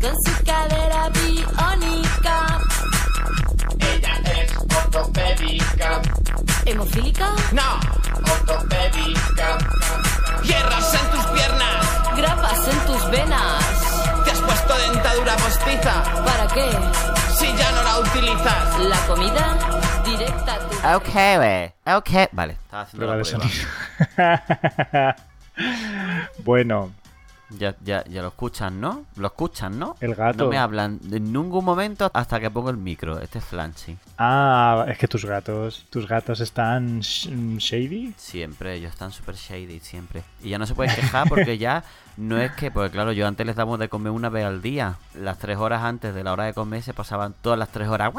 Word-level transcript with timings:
con 0.00 0.14
su 0.24 0.44
cadera 0.44 1.08
biónica. 1.10 2.60
Ella 3.78 4.14
es 4.42 4.56
ortopédica. 4.56 6.00
¿Hemofílica? 6.64 7.28
No, 7.52 7.80
ortopédica. 8.32 9.58
Hierros 10.42 10.94
en 10.94 11.10
tus 11.10 11.24
piernas. 11.26 11.86
¿Grapas 12.16 12.68
en 12.68 12.78
tus 12.86 13.10
venas? 13.10 13.64
Te 14.24 14.30
has 14.30 14.40
puesto 14.40 14.74
dentadura 14.90 15.36
postiza. 15.36 16.02
¿Para 16.24 16.46
qué? 16.48 16.70
Si 17.38 17.46
ya 17.56 17.70
no 17.72 17.82
la 17.82 17.98
utilizas. 18.00 18.78
La 18.80 18.98
comida 19.06 19.58
directa 20.04 20.54
a 20.54 20.58
tu... 20.58 20.96
Ok, 20.96 21.14
wey. 21.38 21.72
Ok. 21.96 22.10
Vale, 22.32 22.52
estaba 22.54 22.82
haciendo 22.82 23.06
Prueba 23.06 23.12
la 23.12 23.18
de 23.18 23.24
sonido. 23.24 23.66
bueno, 26.44 26.90
Ya, 27.50 27.76
ya, 27.84 28.04
ya 28.06 28.22
lo 28.22 28.28
escuchan, 28.28 28.80
¿no? 28.80 29.04
Lo 29.16 29.28
escuchan, 29.28 29.78
¿no? 29.78 29.94
El 30.00 30.16
gato. 30.16 30.44
No 30.44 30.50
me 30.50 30.58
hablan 30.58 30.98
en 31.12 31.32
ningún 31.32 31.64
momento 31.64 32.10
hasta 32.12 32.40
que 32.40 32.50
pongo 32.50 32.70
el 32.70 32.76
micro. 32.76 33.20
Este 33.20 33.38
es 33.38 33.44
Flanchy. 33.44 33.96
ah, 34.18 34.84
es 34.88 34.98
que 34.98 35.06
tus 35.06 35.24
gatos, 35.24 35.86
tus 35.90 36.08
gatos 36.08 36.40
están 36.40 37.00
sh- 37.02 37.58
shady. 37.58 38.14
Siempre, 38.16 38.74
ellos 38.74 38.90
están 38.92 39.12
súper 39.12 39.36
shady, 39.36 39.78
siempre. 39.78 40.24
Y 40.42 40.48
ya 40.50 40.58
no 40.58 40.66
se 40.66 40.74
pueden 40.74 40.94
quejar 40.96 41.28
porque 41.28 41.56
ya 41.58 41.84
no 42.16 42.36
es 42.40 42.50
que, 42.52 42.70
porque 42.72 42.90
claro, 42.90 43.12
yo 43.12 43.26
antes 43.28 43.46
les 43.46 43.54
damos 43.54 43.78
de 43.78 43.88
comer 43.88 44.10
una 44.10 44.28
vez 44.28 44.44
al 44.44 44.60
día. 44.60 44.96
Las 45.14 45.38
tres 45.38 45.56
horas 45.58 45.82
antes 45.84 46.14
de 46.14 46.24
la 46.24 46.32
hora 46.32 46.44
de 46.44 46.52
comer 46.54 46.82
se 46.82 46.94
pasaban 46.94 47.34
todas 47.42 47.58
las 47.58 47.68
tres 47.68 47.86
horas. 47.88 48.12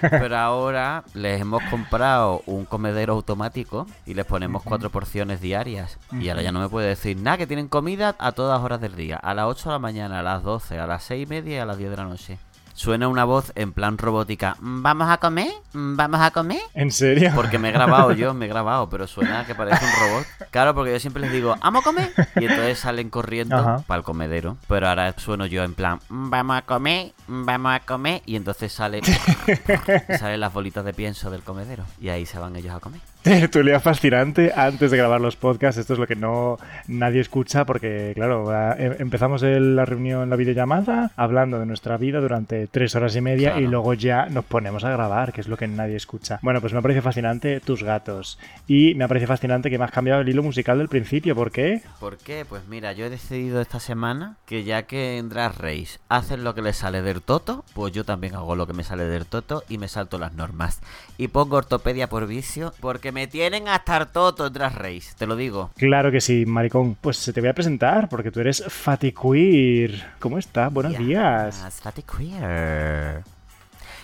Pero 0.10 0.36
ahora 0.36 1.04
les 1.14 1.40
hemos 1.40 1.62
comprado 1.64 2.42
un 2.46 2.64
comedero 2.64 3.14
automático 3.14 3.86
y 4.06 4.14
les 4.14 4.24
ponemos 4.24 4.62
cuatro 4.62 4.90
porciones 4.90 5.40
diarias. 5.40 5.98
Y 6.12 6.28
ahora 6.28 6.42
ya 6.42 6.52
no 6.52 6.60
me 6.60 6.68
puede 6.68 6.88
decir 6.88 7.16
nada, 7.20 7.38
que 7.38 7.46
tienen 7.46 7.68
comida 7.68 8.14
a 8.18 8.32
todas 8.32 8.60
horas 8.60 8.80
del 8.80 8.96
día. 8.96 9.16
A 9.16 9.34
las 9.34 9.46
8 9.46 9.68
de 9.68 9.72
la 9.72 9.78
mañana, 9.78 10.20
a 10.20 10.22
las 10.22 10.42
12, 10.42 10.78
a 10.78 10.86
las 10.86 11.04
6 11.04 11.24
y 11.24 11.26
media 11.26 11.56
y 11.56 11.58
a 11.58 11.66
las 11.66 11.78
10 11.78 11.90
de 11.90 11.96
la 11.96 12.04
noche. 12.04 12.38
Suena 12.74 13.06
una 13.06 13.24
voz 13.24 13.52
en 13.54 13.72
plan 13.72 13.98
robótica. 13.98 14.56
"Mm, 14.60 14.82
¿Vamos 14.82 15.08
a 15.08 15.18
comer? 15.18 15.48
¿Vamos 15.72 16.20
a 16.20 16.30
comer? 16.32 16.60
¿En 16.74 16.90
serio? 16.90 17.30
Porque 17.34 17.56
me 17.58 17.68
he 17.68 17.72
grabado 17.72 18.10
yo, 18.12 18.34
me 18.34 18.46
he 18.46 18.48
grabado, 18.48 18.88
pero 18.90 19.06
suena 19.06 19.46
que 19.46 19.54
parece 19.54 19.84
un 19.84 20.08
robot. 20.10 20.26
Claro, 20.50 20.74
porque 20.74 20.90
yo 20.92 20.98
siempre 21.00 21.22
les 21.22 21.32
digo, 21.32 21.54
¿vamos 21.62 21.82
a 21.82 21.84
comer? 21.84 22.12
Y 22.36 22.44
entonces 22.46 22.78
salen 22.80 23.10
corriendo 23.10 23.56
para 23.86 23.98
el 23.98 24.04
comedero. 24.04 24.56
Pero 24.68 24.88
ahora 24.88 25.14
sueno 25.18 25.46
yo 25.46 25.62
en 25.62 25.74
plan, 25.74 26.00
"Mm, 26.08 26.30
vamos 26.30 26.56
a 26.58 26.62
comer, 26.62 27.12
vamos 27.28 27.74
a 27.74 27.80
comer. 27.80 28.22
Y 28.26 28.34
entonces 28.36 28.72
sale, 28.72 29.00
salen 30.18 30.40
las 30.40 30.52
bolitas 30.52 30.84
de 30.84 30.92
pienso 30.92 31.30
del 31.30 31.42
comedero. 31.42 31.84
Y 32.00 32.08
ahí 32.08 32.26
se 32.26 32.38
van 32.38 32.56
ellos 32.56 32.74
a 32.74 32.80
comer. 32.80 33.00
Tertulia 33.24 33.80
fascinante 33.80 34.52
antes 34.54 34.90
de 34.90 34.98
grabar 34.98 35.18
los 35.18 35.34
podcasts. 35.34 35.80
Esto 35.80 35.94
es 35.94 35.98
lo 35.98 36.06
que 36.06 36.14
no 36.14 36.58
nadie 36.88 37.22
escucha 37.22 37.64
porque, 37.64 38.12
claro, 38.14 38.52
em- 38.76 38.96
empezamos 38.98 39.42
el- 39.42 39.76
la 39.76 39.86
reunión, 39.86 40.28
la 40.28 40.36
videollamada, 40.36 41.10
hablando 41.16 41.58
de 41.58 41.64
nuestra 41.64 41.96
vida 41.96 42.20
durante 42.20 42.66
tres 42.66 42.94
horas 42.96 43.16
y 43.16 43.22
media 43.22 43.52
Claro. 43.52 43.64
y 43.64 43.68
luego 43.68 43.94
ya 43.94 44.26
nos 44.26 44.44
ponemos 44.44 44.84
a 44.84 44.90
grabar, 44.90 45.32
que 45.32 45.40
es 45.40 45.48
lo 45.48 45.56
que 45.56 45.66
nadie 45.66 45.96
escucha. 45.96 46.38
Bueno, 46.42 46.60
pues 46.60 46.74
me 46.74 46.82
parece 46.82 47.00
fascinante 47.00 47.60
tus 47.60 47.82
gatos. 47.82 48.38
Y 48.66 48.94
me 48.94 49.08
parece 49.08 49.26
fascinante 49.26 49.70
que 49.70 49.78
me 49.78 49.84
has 49.86 49.90
cambiado 49.90 50.20
el 50.20 50.28
hilo 50.28 50.42
musical 50.42 50.76
del 50.76 50.90
principio. 50.90 51.34
¿Por 51.34 51.50
qué? 51.50 51.80
¿Por 52.00 52.18
qué? 52.18 52.44
Pues 52.46 52.68
mira, 52.68 52.92
yo 52.92 53.06
he 53.06 53.10
decidido 53.10 53.62
esta 53.62 53.80
semana 53.80 54.36
que 54.44 54.64
ya 54.64 54.82
que 54.82 55.16
en 55.16 55.30
Drag 55.30 55.56
Race 55.58 55.98
hacen 56.10 56.44
lo 56.44 56.54
que 56.54 56.60
les 56.60 56.76
sale 56.76 57.00
del 57.00 57.22
toto, 57.22 57.64
pues 57.72 57.90
yo 57.94 58.04
también 58.04 58.34
hago 58.34 58.54
lo 58.54 58.66
que 58.66 58.74
me 58.74 58.84
sale 58.84 59.04
del 59.04 59.24
toto 59.24 59.62
y 59.70 59.78
me 59.78 59.88
salto 59.88 60.18
las 60.18 60.34
normas. 60.34 60.82
Y 61.16 61.28
pongo 61.28 61.56
ortopedia 61.56 62.10
por 62.10 62.26
vicio 62.26 62.74
porque 62.80 63.13
me 63.14 63.28
tienen 63.28 63.68
hasta 63.68 63.96
el 63.96 64.08
toto 64.08 64.48
en 64.48 64.52
Drag 64.52 64.74
Race, 64.74 65.14
te 65.16 65.24
lo 65.24 65.36
digo. 65.36 65.70
Claro 65.76 66.10
que 66.10 66.20
sí, 66.20 66.44
maricón. 66.46 66.96
Pues 67.00 67.16
se 67.16 67.32
te 67.32 67.40
voy 67.40 67.48
a 67.48 67.54
presentar 67.54 68.08
porque 68.08 68.32
tú 68.32 68.40
eres 68.40 68.64
Fatty 68.66 69.12
Queer. 69.12 70.04
¿Cómo 70.18 70.36
está? 70.36 70.68
Buenos 70.68 70.98
días. 70.98 71.64
Yes, 71.64 71.80
Fatty 71.80 72.02
Queer. 72.02 73.22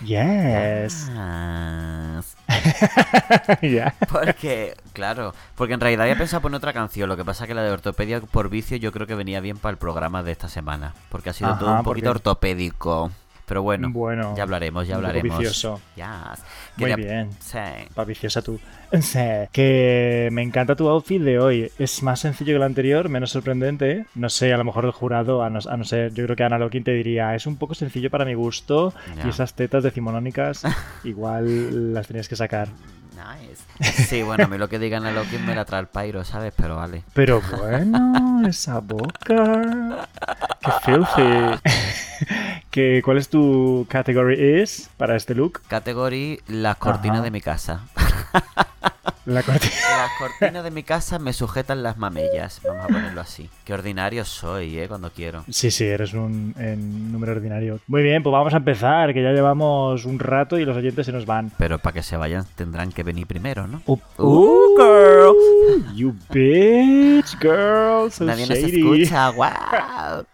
Yes. 0.04 1.10
Yes. 1.10 2.36
ya. 3.62 3.94
Porque, 4.10 4.76
claro, 4.92 5.34
porque 5.56 5.74
en 5.74 5.80
realidad 5.80 6.02
había 6.02 6.16
pensado 6.16 6.40
poner 6.40 6.58
otra 6.58 6.72
canción. 6.72 7.08
Lo 7.08 7.16
que 7.16 7.24
pasa 7.24 7.48
que 7.48 7.54
la 7.54 7.64
de 7.64 7.70
ortopedia 7.72 8.20
por 8.20 8.48
vicio 8.48 8.76
yo 8.76 8.92
creo 8.92 9.08
que 9.08 9.16
venía 9.16 9.40
bien 9.40 9.58
para 9.58 9.72
el 9.72 9.78
programa 9.78 10.22
de 10.22 10.30
esta 10.30 10.48
semana. 10.48 10.94
Porque 11.08 11.30
ha 11.30 11.32
sido 11.32 11.50
Ajá, 11.50 11.58
todo 11.58 11.74
un 11.74 11.82
poquito 11.82 12.10
ortopédico. 12.12 13.10
Pero 13.50 13.64
bueno, 13.64 13.90
Bueno, 13.90 14.36
ya 14.36 14.44
hablaremos, 14.44 14.86
ya 14.86 14.94
hablaremos. 14.94 15.36
vicioso. 15.36 15.80
Yes. 15.96 16.06
Muy 16.76 16.94
bien. 16.94 17.30
Sí. 17.40 17.58
Viciosa 18.06 18.42
tú. 18.42 18.60
Sí, 19.00 19.18
Que 19.50 20.28
me 20.30 20.42
encanta 20.42 20.76
tu 20.76 20.88
outfit 20.88 21.20
de 21.20 21.40
hoy. 21.40 21.70
Es 21.76 22.00
más 22.04 22.20
sencillo 22.20 22.52
que 22.52 22.56
el 22.58 22.62
anterior, 22.62 23.08
menos 23.08 23.32
sorprendente. 23.32 24.06
No 24.14 24.28
sé, 24.30 24.52
a 24.52 24.56
lo 24.56 24.62
mejor 24.64 24.84
el 24.84 24.92
jurado, 24.92 25.42
a 25.42 25.50
no, 25.50 25.58
a 25.68 25.76
no 25.76 25.82
ser, 25.82 26.14
yo 26.14 26.24
creo 26.26 26.36
que 26.36 26.44
Ana 26.44 26.58
Lokin 26.58 26.84
te 26.84 26.92
diría, 26.92 27.34
es 27.34 27.46
un 27.48 27.56
poco 27.56 27.74
sencillo 27.74 28.08
para 28.08 28.24
mi 28.24 28.34
gusto. 28.34 28.94
Y 29.24 29.28
esas 29.28 29.54
tetas 29.54 29.82
decimonónicas, 29.82 30.62
igual 31.02 31.92
las 31.92 32.06
tenías 32.06 32.28
que 32.28 32.36
sacar. 32.36 32.68
Nice. 33.16 34.04
Sí, 34.04 34.22
bueno, 34.22 34.44
a 34.44 34.46
mí 34.46 34.58
lo 34.58 34.68
que 34.68 34.78
digan 34.78 35.04
a 35.06 35.10
lo 35.10 35.24
que 35.24 35.38
me 35.40 35.56
la 35.56 35.64
trae 35.64 35.80
el 35.80 35.86
pairo, 35.88 36.22
¿sabes? 36.24 36.52
Pero 36.56 36.76
vale. 36.76 37.02
Pero 37.14 37.42
bueno, 37.58 38.46
esa 38.46 38.78
boca. 38.78 40.06
Qué 40.60 40.70
filthy. 40.84 42.09
Que, 42.70 43.02
¿Cuál 43.04 43.18
es 43.18 43.28
tu 43.28 43.86
category 43.88 44.62
is 44.62 44.88
para 44.96 45.16
este 45.16 45.34
look? 45.34 45.60
Category, 45.68 46.40
las 46.48 46.76
cortinas 46.76 47.16
Ajá. 47.18 47.24
de 47.24 47.30
mi 47.30 47.40
casa. 47.40 47.82
La 49.26 49.42
cortina. 49.44 49.70
Las 49.98 50.10
cortinas 50.18 50.64
de 50.64 50.70
mi 50.72 50.82
casa 50.82 51.18
me 51.20 51.32
sujetan 51.32 51.82
las 51.84 51.98
mamellas. 51.98 52.60
Vamos 52.66 52.84
a 52.84 52.88
ponerlo 52.88 53.20
así. 53.20 53.48
Qué 53.64 53.74
ordinario 53.74 54.24
soy, 54.24 54.78
¿eh? 54.78 54.88
Cuando 54.88 55.10
quiero. 55.12 55.44
Sí, 55.48 55.70
sí, 55.70 55.84
eres 55.84 56.14
un 56.14 56.52
número 57.12 57.32
ordinario. 57.32 57.78
Muy 57.86 58.02
bien, 58.02 58.22
pues 58.24 58.32
vamos 58.32 58.54
a 58.54 58.56
empezar, 58.56 59.12
que 59.14 59.22
ya 59.22 59.30
llevamos 59.30 60.04
un 60.04 60.18
rato 60.18 60.58
y 60.58 60.64
los 60.64 60.76
oyentes 60.76 61.06
se 61.06 61.12
nos 61.12 61.26
van. 61.26 61.52
Pero 61.58 61.78
para 61.78 61.94
que 61.94 62.02
se 62.02 62.16
vayan 62.16 62.44
tendrán 62.56 62.90
que 62.90 63.02
venir 63.04 63.26
primero, 63.26 63.66
¿no? 63.68 63.82
Uh, 63.86 63.98
Uh, 64.18 64.76
girl. 64.76 65.94
You 65.94 66.12
bitch, 66.30 67.38
girl. 67.40 68.10
So 68.10 68.24
Nadie 68.24 68.46
nos 68.48 68.58
shady. 68.58 68.80
escucha, 68.80 69.30
wow. 69.36 70.24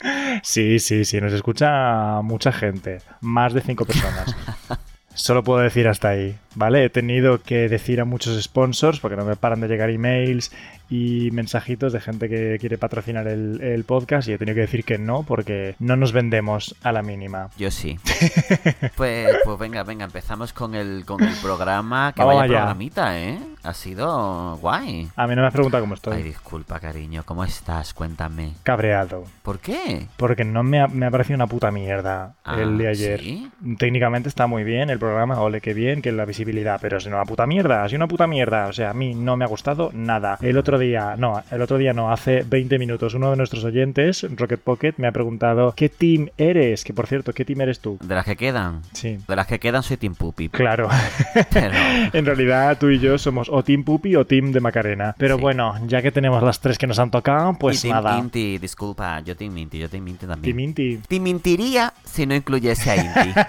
Sí, 0.43 0.79
sí, 0.79 1.05
sí, 1.05 1.21
nos 1.21 1.33
escucha 1.35 2.23
mucha 2.23 2.51
gente. 2.53 3.03
Más 3.21 3.53
de 3.53 3.61
cinco 3.61 3.85
personas. 3.85 4.35
Solo 5.17 5.43
puedo 5.43 5.61
decir 5.61 5.89
hasta 5.89 6.11
ahí, 6.11 6.37
¿vale? 6.55 6.85
He 6.85 6.91
tenido 6.91 7.43
que 7.43 7.71
decir 7.71 8.03
a 8.03 8.05
muchos 8.05 8.41
sponsors, 8.43 9.01
porque 9.01 9.17
no 9.17 9.25
me 9.25 9.35
paran 9.35 9.63
de 9.63 9.69
llegar 9.69 9.89
emails 9.89 10.53
y 10.89 11.31
mensajitos 11.33 11.93
de 11.93 12.01
gente 12.01 12.29
que 12.29 12.59
quiere 12.61 12.79
patrocinar 12.79 13.27
el, 13.29 13.61
el 13.61 13.85
podcast, 13.85 14.29
y 14.29 14.33
he 14.33 14.39
tenido 14.39 14.55
que 14.55 14.61
decir 14.63 14.85
que 14.85 14.99
no, 14.99 15.23
porque 15.25 15.75
no 15.79 15.97
nos 15.97 16.13
vendemos 16.13 16.75
a 16.83 16.93
la 16.93 17.03
mínima. 17.03 17.51
Yo 17.59 17.71
sí. 17.71 17.99
Pues, 18.97 19.29
pues 19.45 19.59
venga, 19.59 19.83
venga, 19.83 20.05
empezamos 20.05 20.53
con 20.53 20.75
el, 20.75 21.05
con 21.05 21.23
el 21.23 21.35
programa. 21.43 22.13
Que 22.15 22.21
Vamos 22.23 22.37
vaya 22.37 22.45
allá. 22.45 22.59
programita, 22.61 23.19
¿eh? 23.19 23.39
Ha 23.63 23.75
sido 23.75 24.57
guay. 24.57 25.09
A 25.17 25.27
mí 25.27 25.35
no 25.35 25.43
me 25.43 25.49
has 25.49 25.53
preguntado 25.53 25.83
cómo 25.83 25.95
Ay, 25.95 25.97
estoy. 25.97 26.23
disculpa, 26.23 26.79
cariño. 26.81 27.23
¿Cómo 27.25 27.45
estás? 27.45 27.93
Cuéntame. 27.95 28.53
Cabreado. 28.63 29.25
¿Por 29.43 29.59
qué? 29.59 30.07
Porque 30.17 30.45
no 30.45 30.63
me 30.63 30.81
ha, 30.81 30.87
me 30.89 31.07
ha 31.07 31.11
parecido 31.11 31.35
una 31.37 31.47
puta 31.47 31.71
mierda 31.71 32.35
el 32.57 32.79
de 32.79 32.87
Ah, 32.87 32.91
ayer. 32.91 33.21
¿sí? 33.21 33.51
Técnicamente 33.79 34.29
está 34.29 34.47
muy 34.47 34.65
bien 34.65 34.89
el 34.91 34.99
programa, 34.99 35.41
ole, 35.41 35.61
qué 35.61 35.75
bien, 35.75 36.01
que 36.01 36.13
la 36.13 36.25
visibilidad, 36.25 36.79
pero 36.81 36.99
es 36.99 37.07
una 37.07 37.25
puta 37.25 37.47
mierda, 37.47 37.83
ha 37.85 37.89
sido 37.89 37.99
una 37.99 38.09
puta 38.09 38.27
mierda. 38.27 38.67
O 38.69 38.73
sea, 38.73 38.91
a 38.91 38.95
mí 38.95 39.15
no 39.15 39.37
me 39.37 39.45
ha 39.45 39.49
gustado 39.49 39.91
nada. 39.93 40.39
El 40.41 40.57
otro 40.59 40.76
día, 40.79 41.15
no, 41.17 41.43
el 41.51 41.63
otro 41.63 41.79
día 41.79 41.93
no, 41.93 42.11
hace 42.11 42.43
20 42.47 42.79
minutos, 42.79 43.15
uno 43.15 43.31
de 43.31 43.37
nuestros 43.37 43.65
oyentes, 43.65 44.27
Rocket 44.37 44.61
Pocket, 44.61 44.95
me 44.99 45.09
ha 45.09 45.13
preguntado, 45.13 45.73
¿qué 45.77 45.89
team 45.89 46.29
eres? 46.37 46.85
Que 46.85 46.93
por 46.95 47.07
cierto, 47.07 47.33
¿qué 47.33 47.45
team 47.45 47.61
eres 47.63 47.81
tú? 47.81 47.99
De 48.03 48.15
las 48.15 48.25
que 48.25 48.37
quedan. 48.37 48.83
Sí. 48.93 49.19
De 49.27 49.37
las 49.37 49.47
que 49.47 49.59
quedan 49.59 49.83
soy 49.83 49.97
Team 49.97 50.15
Puppy. 50.15 50.49
Claro, 50.49 50.89
Pero... 51.53 51.75
en 52.13 52.27
realidad 52.27 52.77
tú 52.79 52.89
y 52.91 52.99
yo 52.99 53.19
somos 53.19 53.49
o 53.51 53.63
Team 53.63 53.85
Puppy 53.85 54.17
o 54.17 54.25
Team 54.27 54.53
de 54.53 54.61
Macarena. 54.61 55.15
Pero 55.19 55.37
Sí. 55.37 55.43
bueno, 55.43 55.75
ya 55.87 56.03
que 56.03 56.11
tenemos 56.13 56.43
las 56.43 56.61
tres 56.61 56.79
que 56.79 56.87
nos 56.87 56.99
han 56.99 57.11
tocado, 57.11 57.55
pues 57.59 57.79
y 57.85 57.89
Team 57.89 57.95
nada. 58.05 58.19
Inti, 58.19 58.59
disculpa. 58.59 59.21
Yo 59.21 59.37
Team 59.37 59.57
Inti, 59.59 59.79
yo 59.79 59.89
Team 59.89 60.09
Inti 60.09 60.27
también. 60.27 60.57
Team 60.57 60.61
Inti. 60.69 60.99
Te 61.09 61.21
mentiría 61.21 61.93
si 62.05 62.27
no 62.27 62.35
incluyese 62.35 62.91
a 62.91 62.97
Inti 62.97 63.41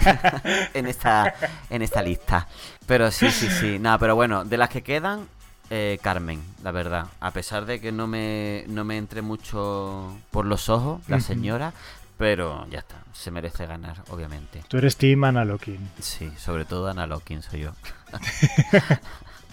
en 0.74 0.88
esta 0.88 1.34
en 1.70 1.82
esta 1.82 2.02
lista. 2.02 2.48
Pero 2.86 3.12
sí, 3.12 3.30
sí, 3.32 3.48
sí. 3.50 3.80
Nada, 3.80 3.98
pero 3.98 4.16
bueno, 4.16 4.46
de 4.46 4.58
las 4.58 4.70
que 4.70 4.82
quedan, 4.82 5.28
eh, 5.70 6.00
Carmen, 6.02 6.42
la 6.64 6.72
verdad. 6.72 7.08
A 7.20 7.32
pesar 7.32 7.66
de 7.66 7.80
que 7.80 7.92
no 7.92 8.08
me, 8.08 8.64
no 8.68 8.84
me 8.84 8.98
entre 8.98 9.22
mucho 9.22 10.16
por 10.32 10.46
los 10.46 10.70
ojos, 10.70 11.02
la 11.08 11.20
señora, 11.20 11.74
pero 12.18 12.68
ya 12.70 12.80
está. 12.80 12.96
Se 13.14 13.32
merece 13.32 13.66
ganar, 13.66 14.04
obviamente. 14.10 14.64
Tú 14.68 14.78
eres 14.78 14.98
Team 14.98 15.24
Ana 15.24 15.46
Lokin. 15.46 15.90
Sí, 16.00 16.32
sobre 16.38 16.66
todo 16.66 16.88
Ana 16.88 17.08
Lokin 17.08 17.42
soy 17.42 17.62
yo. 17.62 17.72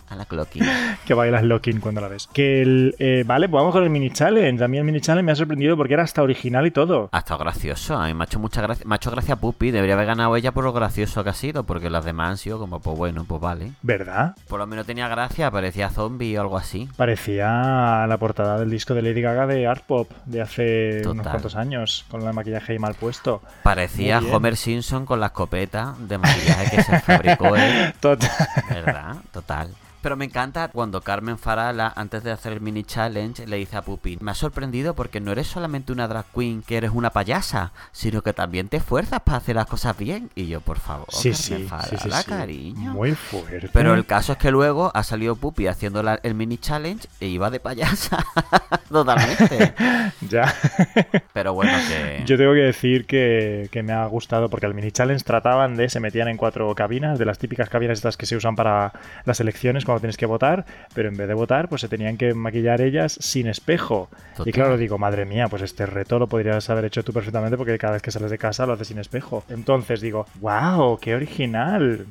A 0.09 0.17
la 0.17 0.25
clocking. 0.25 0.62
que 1.06 1.15
bailas 1.15 1.43
locking 1.45 1.81
cuando 1.81 2.01
la 2.01 2.09
ves. 2.09 2.29
Que 2.33 2.62
el, 2.62 2.95
eh, 2.99 3.25
vale, 3.27 3.49
pues 3.49 3.61
vamos 3.61 3.73
con 3.73 3.85
el 3.85 3.91
mini 3.91 4.11
challenge. 4.11 4.62
A 4.62 4.69
mí 4.69 4.79
el 4.79 4.85
mini 4.85 5.01
challenge 5.01 5.25
me 5.25 5.33
ha 5.33 5.37
sorprendido 5.37 5.77
porque 5.77 5.95
era 5.95 6.03
hasta 6.03 6.23
original 6.23 6.67
y 6.67 6.71
todo. 6.71 7.09
Ha 7.12 7.19
estado 7.19 7.39
gracioso. 7.41 7.97
A 7.97 8.06
mí 8.06 8.15
me 8.15 8.25
ha 8.25 8.27
hecho 8.27 8.39
mucha 8.39 8.61
gracia. 8.61 8.85
Me 8.87 8.95
ha 8.95 8.97
hecho 8.97 9.11
gracia 9.11 9.37
Puppy. 9.37 9.71
Debería 9.71 9.95
haber 9.95 10.06
ganado 10.06 10.37
ella 10.37 10.53
por 10.53 10.65
lo 10.65 10.73
gracioso 10.73 11.25
que 11.25 11.31
ha 11.31 11.35
sido. 11.35 11.65
Porque 11.65 11.91
las 11.91 12.05
demás 12.05 12.31
han 12.31 12.37
sido 12.37 12.59
como, 12.59 12.81
pues 12.81 12.99
bueno, 12.99 13.25
pues 13.25 13.41
vale. 13.41 13.73
¿Verdad? 13.83 14.37
Por 14.49 14.59
lo 14.59 14.67
menos 14.67 14.87
tenía 14.87 15.09
gracia. 15.09 15.51
Parecía 15.51 15.91
zombie 15.91 16.37
o 16.39 16.41
algo 16.43 16.57
así. 16.57 16.89
Parecía 16.97 18.07
la 18.07 18.17
portada 18.19 18.59
del 18.59 18.71
disco 18.71 18.95
de 18.95 19.03
Lady 19.03 19.23
Gaga 19.23 19.47
de 19.47 19.67
Art 19.67 19.85
Pop 19.87 20.11
de 20.27 20.43
hace 20.43 21.03
unos 21.07 21.27
cuantos 21.27 21.57
años, 21.57 22.05
con 22.11 22.23
el 22.23 22.33
maquillaje 22.33 22.73
ahí 22.73 22.79
mal 22.79 22.95
puesto. 22.95 23.43
Parecía. 23.62 24.21
Homer 24.33 24.57
Simpson 24.57 25.07
con 25.07 25.21
la 25.21 25.27
escopeta 25.27 25.95
de 25.99 26.19
maquillaje 26.19 26.77
que 26.77 26.83
se 26.83 27.00
fabricó 27.00 27.55
él. 27.57 27.93
Total. 28.00 28.31
¿Verdad? 28.69 29.17
Total. 29.33 29.71
Pero 30.05 30.17
me 30.17 30.27
encanta 30.27 30.69
cuando 30.69 31.01
Carmen 31.01 31.39
Farala, 31.39 31.91
antes 31.97 32.23
de 32.23 32.31
hacer 32.31 32.53
el 32.53 32.61
mini 32.61 32.85
challenge, 32.85 33.47
le 33.47 33.56
dice 33.56 33.79
a 33.79 33.83
Pupi, 33.83 34.19
me 34.21 34.33
ha 34.33 34.35
sorprendido 34.35 34.93
porque 34.95 35.19
no 35.19 35.33
eres 35.33 35.47
solamente 35.47 35.93
una 35.93 36.06
drag 36.06 36.27
queen 36.35 36.61
que 36.62 36.77
eres 36.77 36.91
una 36.93 37.09
payasa, 37.09 37.73
sino 37.91 38.21
que 38.21 38.35
también 38.35 38.69
te 38.69 38.77
esfuerzas 38.77 39.21
para 39.21 39.39
hacer 39.39 39.56
las 39.56 39.65
cosas 39.67 39.97
bien. 39.97 40.29
Y 40.35 40.47
yo, 40.47 40.61
por 40.61 40.79
favor, 40.79 41.06
Sí, 41.11 41.31
Carmen 41.31 41.62
sí, 41.62 41.67
Farala, 41.67 42.21
sí. 42.23 42.29
cariño. 42.29 42.93
Muy 42.93 43.12
fuerte. 43.15 43.71
Pero 43.73 43.95
el 43.95 44.05
caso 44.05 44.33
es 44.33 44.39
que 44.39 44.51
luego 44.51 44.91
ha 44.95 45.03
salido 45.05 45.37
Pupi 45.37 45.69
haciendo 45.69 46.03
la- 46.03 46.21
el 46.23 46.35
mini 46.35 46.59
challenge 46.59 47.09
e 47.19 47.29
iba 47.29 47.49
de 47.49 47.61
payasa. 47.61 48.19
Totalmente. 48.91 49.75
Ya. 50.29 50.55
Pero 51.33 51.53
bueno, 51.55 51.73
que... 51.89 52.23
Yo 52.25 52.37
tengo 52.37 52.53
que 52.53 52.61
decir 52.61 53.07
que, 53.07 53.69
que 53.71 53.83
me 53.83 53.93
ha 53.93 54.05
gustado 54.07 54.49
porque 54.49 54.67
el 54.67 54.75
mini 54.75 54.91
challenge 54.91 55.25
trataban 55.25 55.77
de 55.77 55.89
se 55.89 56.00
metían 56.00 56.29
en 56.29 56.37
cuatro 56.37 56.75
cabinas, 56.75 57.19
de 57.19 57.25
las 57.25 57.39
típicas 57.39 57.69
cabinas 57.69 57.99
estas 57.99 58.17
que 58.17 58.27
se 58.27 58.37
usan 58.37 58.57
para 58.57 58.93
las 59.25 59.41
elecciones 59.41 59.85
cuando 59.85 59.94
tienes 60.00 60.17
que 60.17 60.26
votar, 60.26 60.64
pero 60.94 61.08
en 61.08 61.17
vez 61.17 61.29
de 61.29 61.35
votar, 61.35 61.69
pues 61.69 61.81
se 61.81 61.88
tenían 61.88 62.17
que 62.17 62.35
maquillar 62.35 62.81
ellas 62.81 63.17
sin 63.20 63.46
espejo. 63.46 64.08
Total. 64.37 64.49
Y 64.49 64.52
claro, 64.52 64.76
digo, 64.76 64.99
madre 64.99 65.25
mía, 65.25 65.49
pues 65.49 65.62
este 65.62 65.87
reto 65.87 66.19
lo 66.19 66.29
podrías 66.29 66.69
haber 66.70 66.87
hecho 66.87 67.02
tú 67.02 67.12
perfectamente 67.12 67.56
porque 67.56 67.79
cada 67.79 67.94
vez 67.94 68.02
que 68.02 68.11
sales 68.11 68.31
de 68.31 68.38
casa 68.38 68.67
lo 68.67 68.75
haces 68.75 68.88
sin 68.88 68.99
espejo. 68.99 69.44
Entonces 69.49 70.00
digo, 70.00 70.26
wow, 70.41 70.99
qué 70.99 71.14
original. 71.14 72.06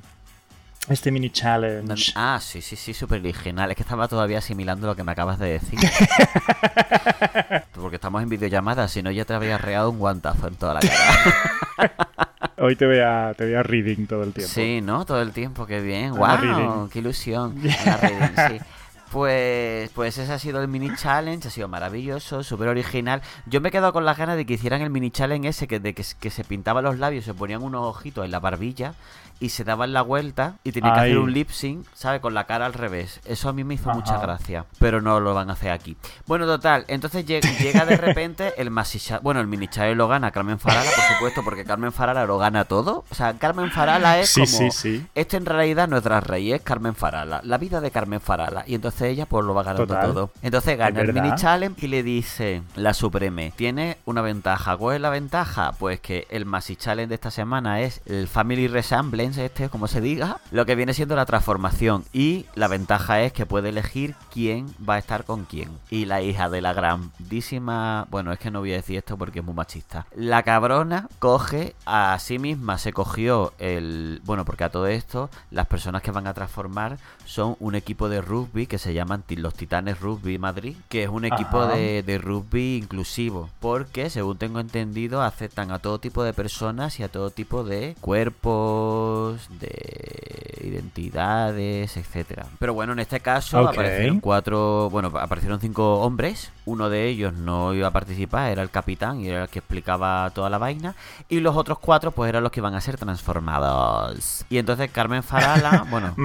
Este 0.90 1.12
mini 1.12 1.30
challenge. 1.30 2.12
Ah, 2.16 2.40
sí, 2.42 2.62
sí, 2.62 2.76
sí, 2.76 2.94
súper 2.94 3.22
original. 3.22 3.72
Es 3.72 3.78
que 3.78 3.84
estaba 3.84 4.10
todavía 4.10 4.40
asimilando 4.40 4.86
lo 4.86 4.96
que 4.96 5.04
me 5.04 5.14
acabas 5.14 5.40
de 5.40 5.54
decir. 5.54 5.80
Porque 7.74 7.96
estamos 7.96 8.22
en 8.22 8.28
videollamada, 8.28 8.90
si 8.90 9.02
no 9.02 9.10
ya 9.10 9.24
te 9.24 9.34
había 9.34 9.58
reado 9.58 9.90
un 9.92 10.00
guantazo 10.00 10.48
en 10.48 10.56
toda 10.56 10.74
la 10.74 10.80
cara. 10.82 12.30
Hoy 12.66 12.78
te 12.78 12.86
voy 12.86 13.00
a, 13.00 13.34
te 13.38 13.44
voy 13.44 13.56
a 13.56 13.64
reading 13.64 14.06
todo 14.08 14.24
el 14.24 14.32
tiempo. 14.32 14.54
Sí, 14.54 14.80
¿no? 14.80 15.04
Todo 15.04 15.22
el 15.22 15.34
tiempo, 15.34 15.66
qué 15.66 15.82
bien. 15.82 16.12
¡Wow! 16.12 16.88
¡Qué 16.90 17.00
ilusión! 17.00 17.60
Ana 17.82 17.98
Reading, 17.98 18.60
sí. 18.60 18.66
Pues, 19.14 19.90
pues 19.92 20.18
ese 20.18 20.34
ha 20.34 20.40
sido 20.40 20.60
el 20.62 20.68
mini 20.68 20.90
challenge, 20.96 21.48
ha 21.48 21.52
sido 21.52 21.68
maravilloso, 21.68 22.44
súper 22.44 22.68
original. 22.68 23.22
Yo 23.46 23.62
me 23.62 23.70
he 23.70 23.72
quedado 23.72 23.94
con 23.94 24.06
las 24.06 24.18
ganas 24.18 24.36
de 24.38 24.46
que 24.46 24.54
hicieran 24.56 24.82
el 24.82 24.90
mini 24.90 25.12
challenge 25.12 25.48
ese, 25.48 25.68
que, 25.68 25.80
de 25.80 25.94
que, 25.94 26.04
que 26.20 26.30
se 26.30 26.44
pintaban 26.44 26.84
los 26.84 26.98
labios, 27.00 27.24
se 27.24 27.34
ponían 27.34 27.62
unos 27.62 27.86
ojitos 27.86 28.26
en 28.26 28.32
la 28.32 28.40
barbilla 28.40 28.96
y 29.40 29.50
se 29.50 29.64
daban 29.64 29.92
la 29.94 30.02
vuelta 30.04 30.56
y 30.64 30.72
tenían 30.72 30.94
que 30.94 31.00
hacer 31.02 31.18
un 31.18 31.34
lip 31.34 31.50
sync, 31.50 31.86
¿sabes? 31.94 32.22
Con 32.22 32.34
la 32.34 32.46
cara 32.46 32.66
al 32.66 32.74
revés. 32.74 33.20
Eso 33.26 33.50
a 33.50 33.54
mí 33.54 33.64
me 33.64 33.74
hizo 33.74 33.90
mucha 33.90 34.18
gracia, 34.18 34.66
pero 34.80 35.02
no 35.02 35.20
lo 35.20 35.34
van 35.34 35.50
a 35.50 35.54
hacer 35.54 35.72
aquí. 35.72 35.98
Bueno, 36.28 36.46
total, 36.46 36.86
entonces 36.88 37.26
lleg- 37.26 37.42
llega 37.60 37.86
de 37.86 37.98
repente 37.98 38.54
el 38.58 38.70
masicha, 38.72 39.20
bueno, 39.20 39.42
el 39.42 39.48
mini 39.48 39.68
challenge 39.68 39.96
lo 39.98 40.08
gana 40.08 40.32
Carmen 40.32 40.60
Farala, 40.60 40.90
por 40.90 41.04
supuesto, 41.16 41.44
porque 41.44 41.66
Carmen 41.66 41.92
Farala 41.92 42.26
lo 42.26 42.38
gana 42.38 42.66
todo. 42.66 43.04
O 43.10 43.16
sea, 43.16 43.34
Carmen 43.38 43.70
Farala 43.72 44.20
es 44.20 44.30
Sí, 44.30 44.42
como 44.46 44.58
sí, 44.58 44.72
sí. 44.72 45.06
esto 45.14 45.36
en 45.38 45.46
realidad 45.46 45.88
no 45.88 45.98
es 45.98 46.04
Drag 46.04 46.24
Race, 46.26 46.56
es 46.56 46.62
Carmen 46.62 46.96
Farala. 46.96 47.42
La 47.44 47.58
vida 47.58 47.82
de 47.82 47.92
Carmen 47.92 48.22
Farala. 48.22 48.64
Y 48.66 48.76
entonces 48.76 49.03
ella 49.10 49.26
pues 49.26 49.46
lo 49.46 49.54
va 49.54 49.64
ganando 49.64 49.88
Total. 49.88 50.14
todo. 50.14 50.32
Entonces 50.42 50.78
gana 50.78 51.02
el 51.02 51.14
mini 51.14 51.34
challenge 51.36 51.86
y 51.86 51.90
le 51.90 52.04
dice 52.04 52.64
la 52.76 52.94
Supreme. 52.94 53.54
Tiene 53.56 53.98
una 54.06 54.22
ventaja. 54.22 54.78
¿Cuál 54.78 54.96
es 54.96 55.02
la 55.02 55.10
ventaja? 55.10 55.72
Pues 55.80 56.00
que 56.00 56.28
el 56.30 56.46
Masi 56.46 56.76
Challenge 56.76 57.08
de 57.08 57.16
esta 57.16 57.32
semana 57.32 57.82
es 57.82 58.02
el 58.06 58.28
Family 58.28 58.68
Resemblance, 58.68 59.44
este, 59.44 59.70
como 59.70 59.88
se 59.88 60.02
diga. 60.02 60.38
Lo 60.52 60.66
que 60.66 60.76
viene 60.76 60.94
siendo 60.94 61.16
la 61.16 61.26
transformación. 61.26 62.04
Y 62.14 62.46
la 62.56 62.68
ventaja 62.68 63.22
es 63.22 63.34
que 63.34 63.46
puede 63.46 63.70
elegir 63.70 64.16
quién 64.32 64.74
va 64.88 64.96
a 64.96 65.00
estar 65.00 65.24
con 65.26 65.46
quién. 65.46 65.70
Y 65.90 66.06
la 66.06 66.22
hija 66.22 66.50
de 66.50 66.62
la 66.62 66.74
grandísima... 66.74 68.08
Bueno, 68.10 68.32
es 68.32 68.40
que 68.40 68.52
no 68.52 68.60
voy 68.60 68.74
a 68.74 68.78
decir 68.78 68.98
esto 68.98 69.18
porque 69.18 69.40
es 69.40 69.46
muy 69.46 69.54
machista. 69.54 70.06
La 70.16 70.44
cabrona 70.44 71.08
coge 71.20 71.76
a 71.86 72.18
sí 72.20 72.40
misma, 72.40 72.78
se 72.78 72.94
cogió 72.94 73.54
el... 73.60 74.22
Bueno, 74.26 74.46
porque 74.46 74.64
a 74.64 74.70
todo 74.70 74.88
esto, 74.88 75.30
las 75.52 75.68
personas 75.68 76.02
que 76.02 76.12
van 76.12 76.28
a 76.28 76.34
transformar 76.34 76.98
son 77.26 77.56
un 77.60 77.76
equipo 77.76 78.10
de 78.10 78.22
rugby 78.22 78.68
que 78.68 78.78
se 78.78 78.93
llaman 78.94 79.24
los 79.30 79.54
Titanes 79.54 80.00
Rugby 80.00 80.38
Madrid, 80.38 80.76
que 80.90 81.04
es 81.04 81.10
un 81.10 81.26
equipo 81.26 81.66
de, 81.66 82.04
de 82.04 82.18
rugby 82.18 82.78
inclusivo. 82.78 83.50
Porque, 83.60 84.10
según 84.10 84.38
tengo 84.38 84.60
entendido, 84.60 85.22
aceptan 85.22 85.72
a 85.72 85.80
todo 85.80 86.00
tipo 86.00 86.24
de 86.24 86.34
personas 86.34 87.00
y 87.00 87.04
a 87.04 87.10
todo 87.10 87.32
tipo 87.32 87.64
de 87.64 87.96
cuerpos, 88.02 89.50
de 89.60 90.44
identidades, 90.64 91.98
etcétera. 91.98 92.46
Pero 92.60 92.74
bueno, 92.74 92.94
en 92.94 93.00
este 93.00 93.20
caso 93.20 93.68
aparecieron 93.68 94.20
cuatro, 94.20 94.90
bueno, 94.90 95.12
aparecieron 95.20 95.60
cinco 95.60 96.00
hombres. 96.00 96.52
Uno 96.66 96.90
de 96.90 97.08
ellos 97.08 97.34
no 97.34 97.74
iba 97.74 97.88
a 97.88 97.92
participar, 97.92 98.52
era 98.52 98.62
el 98.62 98.70
capitán 98.70 99.20
y 99.20 99.28
era 99.28 99.44
el 99.44 99.50
que 99.50 99.60
explicaba 99.60 100.30
toda 100.32 100.50
la 100.50 100.58
vaina. 100.58 100.96
Y 101.30 101.40
los 101.40 101.56
otros 101.56 101.80
cuatro, 101.80 102.12
pues 102.12 102.30
eran 102.30 102.44
los 102.44 102.52
que 102.52 102.60
iban 102.60 102.76
a 102.76 102.82
ser 102.82 102.98
transformados. 102.98 104.46
Y 104.50 104.58
entonces 104.58 104.90
Carmen 104.92 105.24
Farala, 105.24 105.86
bueno, 105.90 106.16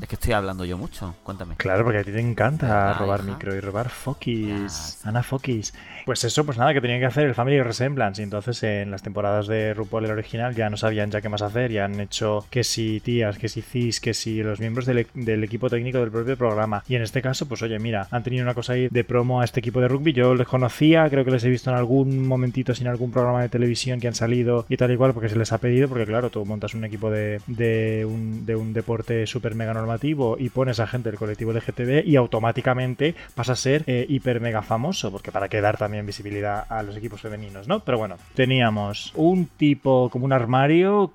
es 0.00 0.08
que 0.08 0.14
estoy 0.14 0.32
hablando 0.32 0.64
yo 0.64 0.78
mucho, 0.78 1.14
cuéntame. 1.22 1.56
Claro, 1.56 1.84
porque 1.84 2.04
te 2.18 2.28
encanta 2.28 2.90
Ah, 2.90 2.94
robar 2.98 3.20
hija. 3.20 3.30
micro 3.30 3.54
y 3.54 3.60
robar 3.60 3.88
fokis. 3.90 4.98
Ana 5.04 5.22
Fokis. 5.22 5.72
Pues 6.04 6.24
eso, 6.24 6.44
pues 6.44 6.56
nada, 6.58 6.72
que 6.72 6.80
tenían 6.80 7.00
que 7.00 7.06
hacer 7.06 7.26
el 7.26 7.34
Family 7.34 7.62
Resemblance. 7.62 8.20
Y 8.20 8.24
entonces 8.24 8.62
en 8.62 8.90
las 8.90 9.02
temporadas 9.02 9.46
de 9.46 9.74
RuPaul 9.74 10.06
el 10.06 10.10
original 10.10 10.54
ya 10.54 10.70
no 10.70 10.76
sabían 10.76 11.10
ya 11.10 11.20
qué 11.20 11.28
más 11.28 11.42
hacer. 11.42 11.70
Ya 11.70 11.84
han 11.84 12.00
hecho 12.00 12.46
que 12.50 12.64
si 12.64 13.00
tías, 13.00 13.38
que 13.38 13.48
si 13.48 13.62
cis, 13.62 14.00
que 14.00 14.14
si 14.14 14.42
los 14.42 14.58
miembros 14.58 14.86
del, 14.86 15.06
del 15.14 15.44
equipo 15.44 15.68
técnico 15.70 15.98
del 15.98 16.10
propio 16.10 16.36
programa. 16.36 16.82
Y 16.88 16.94
en 16.96 17.02
este 17.02 17.22
caso, 17.22 17.46
pues 17.46 17.62
oye, 17.62 17.78
mira, 17.78 18.08
han 18.10 18.22
tenido 18.22 18.42
una 18.42 18.54
cosa 18.54 18.72
ahí 18.72 18.88
de 18.90 19.04
promo 19.04 19.40
a 19.40 19.44
este 19.44 19.60
equipo 19.60 19.80
de 19.80 19.88
rugby. 19.88 20.12
Yo 20.12 20.34
les 20.34 20.46
conocía, 20.48 21.08
creo 21.10 21.24
que 21.24 21.30
les 21.30 21.44
he 21.44 21.50
visto 21.50 21.70
en 21.70 21.76
algún 21.76 22.26
momentito 22.26 22.74
sin 22.74 22.88
algún 22.88 23.10
programa 23.12 23.42
de 23.42 23.48
televisión 23.48 24.00
que 24.00 24.08
han 24.08 24.14
salido 24.14 24.64
y 24.68 24.76
tal 24.76 24.90
y 24.90 24.96
cual, 24.96 25.12
porque 25.12 25.28
se 25.28 25.36
les 25.36 25.52
ha 25.52 25.58
pedido, 25.58 25.88
porque 25.88 26.06
claro, 26.06 26.30
tú 26.30 26.44
montas 26.46 26.74
un 26.74 26.84
equipo 26.84 27.10
de, 27.10 27.40
de, 27.46 28.04
un, 28.06 28.46
de 28.46 28.56
un 28.56 28.72
deporte 28.72 29.26
súper 29.26 29.54
mega 29.54 29.74
normativo 29.74 30.36
y 30.38 30.48
pones 30.48 30.80
a 30.80 30.86
gente 30.86 31.10
del 31.10 31.18
colectivo 31.18 31.52
LGTB 31.52 31.97
y 32.04 32.16
automáticamente 32.16 33.14
pasa 33.34 33.52
a 33.52 33.56
ser 33.56 33.84
eh, 33.86 34.06
hiper 34.08 34.40
mega 34.40 34.62
famoso, 34.62 35.10
porque 35.10 35.32
para 35.32 35.48
que 35.48 35.60
dar 35.60 35.76
también 35.76 36.06
visibilidad 36.06 36.66
a 36.68 36.82
los 36.82 36.96
equipos 36.96 37.20
femeninos, 37.20 37.68
¿no? 37.68 37.80
Pero 37.80 37.98
bueno, 37.98 38.16
teníamos 38.34 39.12
un 39.14 39.46
tipo 39.46 40.08
como 40.10 40.24
un 40.24 40.32
armario 40.32 41.10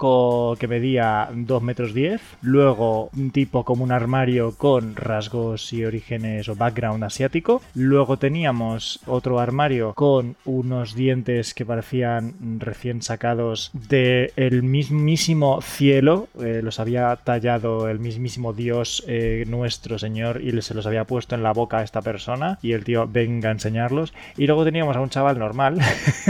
que 0.59 0.67
medía 0.67 1.29
2 1.33 1.63
metros 1.63 1.93
10, 1.93 2.21
luego 2.41 3.09
un 3.15 3.31
tipo 3.31 3.63
como 3.63 3.83
un 3.83 3.91
armario 3.91 4.55
con 4.57 4.95
rasgos 4.95 5.73
y 5.73 5.85
orígenes 5.85 6.49
o 6.49 6.55
background 6.55 7.03
asiático, 7.03 7.61
luego 7.75 8.17
teníamos 8.17 8.99
otro 9.05 9.39
armario 9.39 9.93
con 9.93 10.35
unos 10.45 10.95
dientes 10.95 11.53
que 11.53 11.65
parecían 11.65 12.33
recién 12.59 13.01
sacados 13.01 13.71
del 13.73 14.63
mismísimo 14.63 15.61
cielo, 15.61 16.27
eh, 16.41 16.61
los 16.63 16.79
había 16.79 17.15
tallado 17.17 17.89
el 17.89 17.99
mismísimo 17.99 18.53
Dios 18.53 19.03
eh, 19.07 19.45
nuestro 19.47 19.99
Señor 19.99 20.41
y 20.41 20.51
los 20.73 20.85
había 20.85 21.05
puesto 21.05 21.35
en 21.35 21.43
la 21.43 21.53
boca 21.53 21.79
a 21.79 21.83
esta 21.83 22.01
persona 22.01 22.59
y 22.61 22.73
el 22.73 22.83
tío 22.83 23.07
venga 23.07 23.49
a 23.49 23.51
enseñarlos. 23.51 24.13
Y 24.37 24.47
luego 24.47 24.63
teníamos 24.63 24.95
a 24.95 25.01
un 25.01 25.09
chaval 25.09 25.39
normal, 25.39 25.79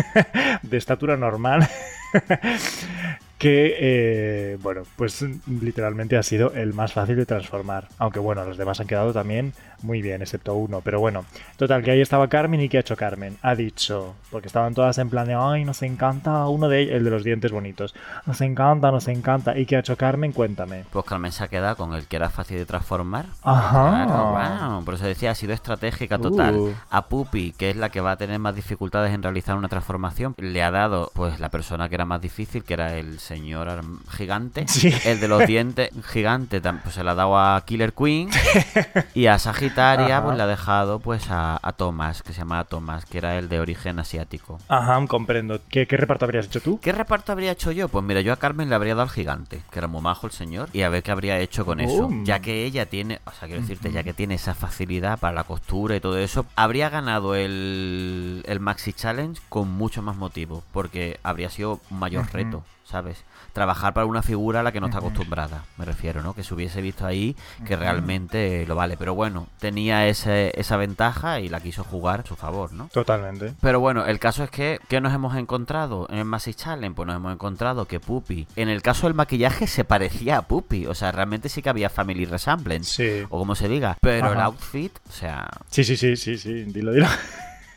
de 0.62 0.78
estatura 0.78 1.18
normal, 1.18 1.68
que, 3.38 3.76
eh, 3.80 4.58
bueno, 4.62 4.84
pues 4.96 5.26
literalmente 5.48 6.18
ha 6.18 6.24
sido 6.24 6.54
el 6.54 6.74
más 6.74 6.94
fácil 6.94 7.16
de 7.16 7.26
transformar. 7.26 7.88
Aunque 7.98 8.20
bueno, 8.20 8.46
los 8.46 8.58
demás 8.58 8.80
han 8.80 8.88
quedado 8.88 9.14
también 9.14 9.54
muy 9.84 10.02
bien, 10.02 10.22
excepto 10.22 10.56
uno. 10.56 10.82
Pero 10.82 11.00
bueno, 11.00 11.26
total, 11.58 11.84
que 11.84 11.92
ahí 11.92 12.02
estaba 12.02 12.28
Carmen 12.28 12.62
y 12.62 12.70
¿qué 12.70 12.78
ha 12.78 12.82
hecho 12.82 12.96
Carmen? 12.96 13.38
Ha 13.42 13.56
dicho, 13.56 14.16
porque 14.32 14.48
estaban 14.48 14.74
todas 14.74 14.98
en 14.98 15.10
plan 15.10 15.28
de, 15.28 15.36
ay, 15.36 15.66
nos 15.66 15.82
encanta 15.82 16.48
uno 16.48 16.70
de 16.70 16.82
ellos, 16.82 16.96
el 16.96 17.04
de 17.04 17.10
los 17.10 17.24
dientes 17.24 17.52
bonitos. 17.52 17.94
Nos 18.26 18.40
encanta, 18.42 18.92
nos 18.92 19.08
encanta. 19.08 19.58
¿Y 19.58 19.66
qué 19.66 19.76
ha 19.76 19.80
hecho 19.80 19.98
Carmen? 19.98 20.32
Cuéntame. 20.32 20.86
Pues 20.90 21.06
Carmen 21.06 21.32
se 21.32 21.44
ha 21.44 21.48
quedado 21.50 21.76
con 21.76 21.94
el 21.94 22.08
que 22.08 22.16
era 22.16 22.30
fácil 22.30 22.58
de 22.58 22.66
transformar. 22.66 23.26
Ajá. 23.44 24.06
Claro, 24.06 24.70
wow. 24.72 24.86
Por 24.86 24.94
eso 24.94 25.06
decía, 25.06 25.32
ha 25.32 25.36
sido 25.36 25.54
estratégica 25.54 26.18
total. 26.18 26.56
Uh. 26.56 26.74
A 26.90 27.08
Pupi, 27.08 27.52
que 27.52 27.70
es 27.70 27.76
la 27.76 27.90
que 27.90 28.02
va 28.02 28.12
a 28.12 28.18
tener 28.18 28.40
más 28.40 28.56
dificultades 28.56 29.14
en 29.14 29.22
realizar 29.22 29.58
una 29.58 29.68
transformación, 29.68 30.34
le 30.38 30.64
ha 30.64 30.72
dado 30.72 31.12
pues 31.14 31.40
la 31.40 31.50
persona 31.50 31.90
que 31.90 31.96
era 31.96 32.06
más 32.06 32.22
difícil, 32.22 32.64
que 32.64 32.74
era 32.74 32.96
el 32.96 33.20
señor 33.20 33.82
gigante. 34.10 34.66
Sí. 34.68 34.94
El 35.06 35.20
de 35.20 35.28
los 35.28 35.46
dientes 35.48 35.90
gigante, 36.06 36.62
pues 36.62 36.96
se 36.96 37.04
la 37.04 37.12
ha 37.12 37.16
dado 37.16 37.38
a 37.38 37.62
Killer 37.66 37.94
Queen. 37.94 38.30
y 39.14 39.26
a 39.26 39.38
Sagitario 39.40 39.73
Sagitaria 39.74 40.18
Ajá. 40.18 40.26
pues 40.26 40.38
le 40.38 40.44
ha 40.44 40.48
dejado 40.48 41.00
pues 41.00 41.30
a, 41.32 41.60
a 41.62 41.72
Thomas, 41.74 42.22
que 42.22 42.34
se 42.34 42.40
llamaba 42.40 42.64
Thomas, 42.64 43.06
que 43.06 43.18
era 43.18 43.38
el 43.38 43.50
de 43.50 43.60
origen 43.60 44.00
asiático. 44.00 44.60
Ajá, 44.68 45.04
comprendo. 45.08 45.60
¿Qué, 45.70 45.88
qué 45.88 45.98
reparto 45.98 46.26
habrías 46.26 46.46
hecho 46.46 46.62
tú? 46.62 46.80
¿Qué 46.80 46.92
reparto 46.92 47.32
habría 47.32 47.52
hecho 47.52 47.72
yo? 47.72 47.88
Pues 47.90 48.06
mira, 48.06 48.22
yo 48.22 48.34
a 48.34 48.38
Carmen 48.38 48.70
le 48.70 48.76
habría 48.76 48.94
dado 48.94 49.04
al 49.04 49.10
gigante, 49.10 49.62
que 49.72 49.80
era 49.80 49.88
muy 49.88 50.02
majo 50.02 50.28
el 50.28 50.34
señor, 50.34 50.70
y 50.74 50.84
a 50.84 50.90
ver 50.90 51.02
qué 51.04 51.12
habría 51.12 51.40
hecho 51.40 51.66
con 51.66 51.80
eso. 51.80 52.10
Ya 52.24 52.40
que 52.40 52.66
ella 52.66 52.86
tiene, 52.86 53.20
o 53.26 53.32
sea, 53.32 53.48
quiero 53.48 53.62
decirte, 53.62 53.92
ya 53.92 54.04
que 54.04 54.14
tiene 54.14 54.36
esa 54.36 54.54
facilidad 54.54 55.20
para 55.20 55.34
la 55.34 55.44
costura 55.44 55.96
y 55.96 56.00
todo 56.00 56.18
eso, 56.18 56.46
habría 56.56 56.90
ganado 56.90 57.36
el, 57.36 58.44
el 58.46 58.60
Maxi 58.60 58.94
Challenge 58.94 59.42
con 59.50 59.70
mucho 59.72 60.02
más 60.02 60.16
motivo, 60.16 60.64
porque 60.72 61.20
habría 61.24 61.50
sido 61.50 61.80
un 61.90 62.00
mayor 62.00 62.32
reto, 62.32 62.64
¿sabes? 62.86 63.24
Trabajar 63.54 63.94
para 63.94 64.06
una 64.06 64.22
figura 64.24 64.62
a 64.62 64.64
la 64.64 64.72
que 64.72 64.80
no 64.80 64.88
está 64.88 65.00
acostumbrada, 65.00 65.64
me 65.78 65.86
refiero, 65.86 66.22
¿no? 66.24 66.34
Que 66.34 66.44
se 66.44 66.54
hubiese 66.54 66.82
visto 66.82 67.06
ahí 67.06 67.36
que 67.66 67.76
realmente 67.76 68.66
lo 68.68 68.76
vale. 68.76 68.98
Pero 68.98 69.14
bueno, 69.16 69.48
tenía 69.60 70.08
ese, 70.08 70.52
esa 70.60 70.78
ventaja 70.78 71.40
y 71.40 71.50
la 71.50 71.60
quiso 71.60 71.84
jugar 71.84 72.22
a 72.22 72.26
su 72.26 72.36
favor, 72.36 72.74
¿no? 72.74 72.90
Totalmente. 72.92 73.54
Pero 73.62 73.80
bueno, 73.80 74.06
el 74.06 74.20
caso 74.20 74.44
es 74.44 74.50
que, 74.50 74.80
¿qué 74.88 75.02
nos 75.02 75.14
hemos 75.14 75.36
encontrado 75.36 76.08
en 76.10 76.18
el 76.20 76.26
Massive 76.26 76.56
Challenge? 76.56 76.96
Pues 76.96 77.08
nos 77.08 77.16
hemos 77.16 77.34
encontrado 77.34 77.86
que 77.86 78.00
Puppy, 78.00 78.48
en 78.56 78.70
el 78.70 78.82
caso 78.82 79.08
del 79.08 79.14
maquillaje, 79.14 79.68
se 79.68 79.84
parecía 79.84 80.38
a 80.38 80.42
Puppy. 80.44 80.86
O 80.88 80.96
sea, 80.96 81.12
realmente 81.12 81.50
sí 81.50 81.62
que 81.62 81.70
había 81.70 81.90
Family 81.90 82.26
Resemblance. 82.26 83.20
Sí. 83.22 83.28
O 83.30 83.40
como 83.40 83.56
se 83.56 83.68
diga. 83.68 83.98
Pero 84.02 84.34
el 84.34 84.40
outfit, 84.40 84.96
o 85.10 85.12
sea, 85.12 85.50
Sí, 85.70 85.84
sí, 85.84 85.98
sí, 85.98 86.16
sí, 86.16 86.38
sí. 86.38 86.64
Dilo, 86.66 86.92
dilo. 86.92 87.08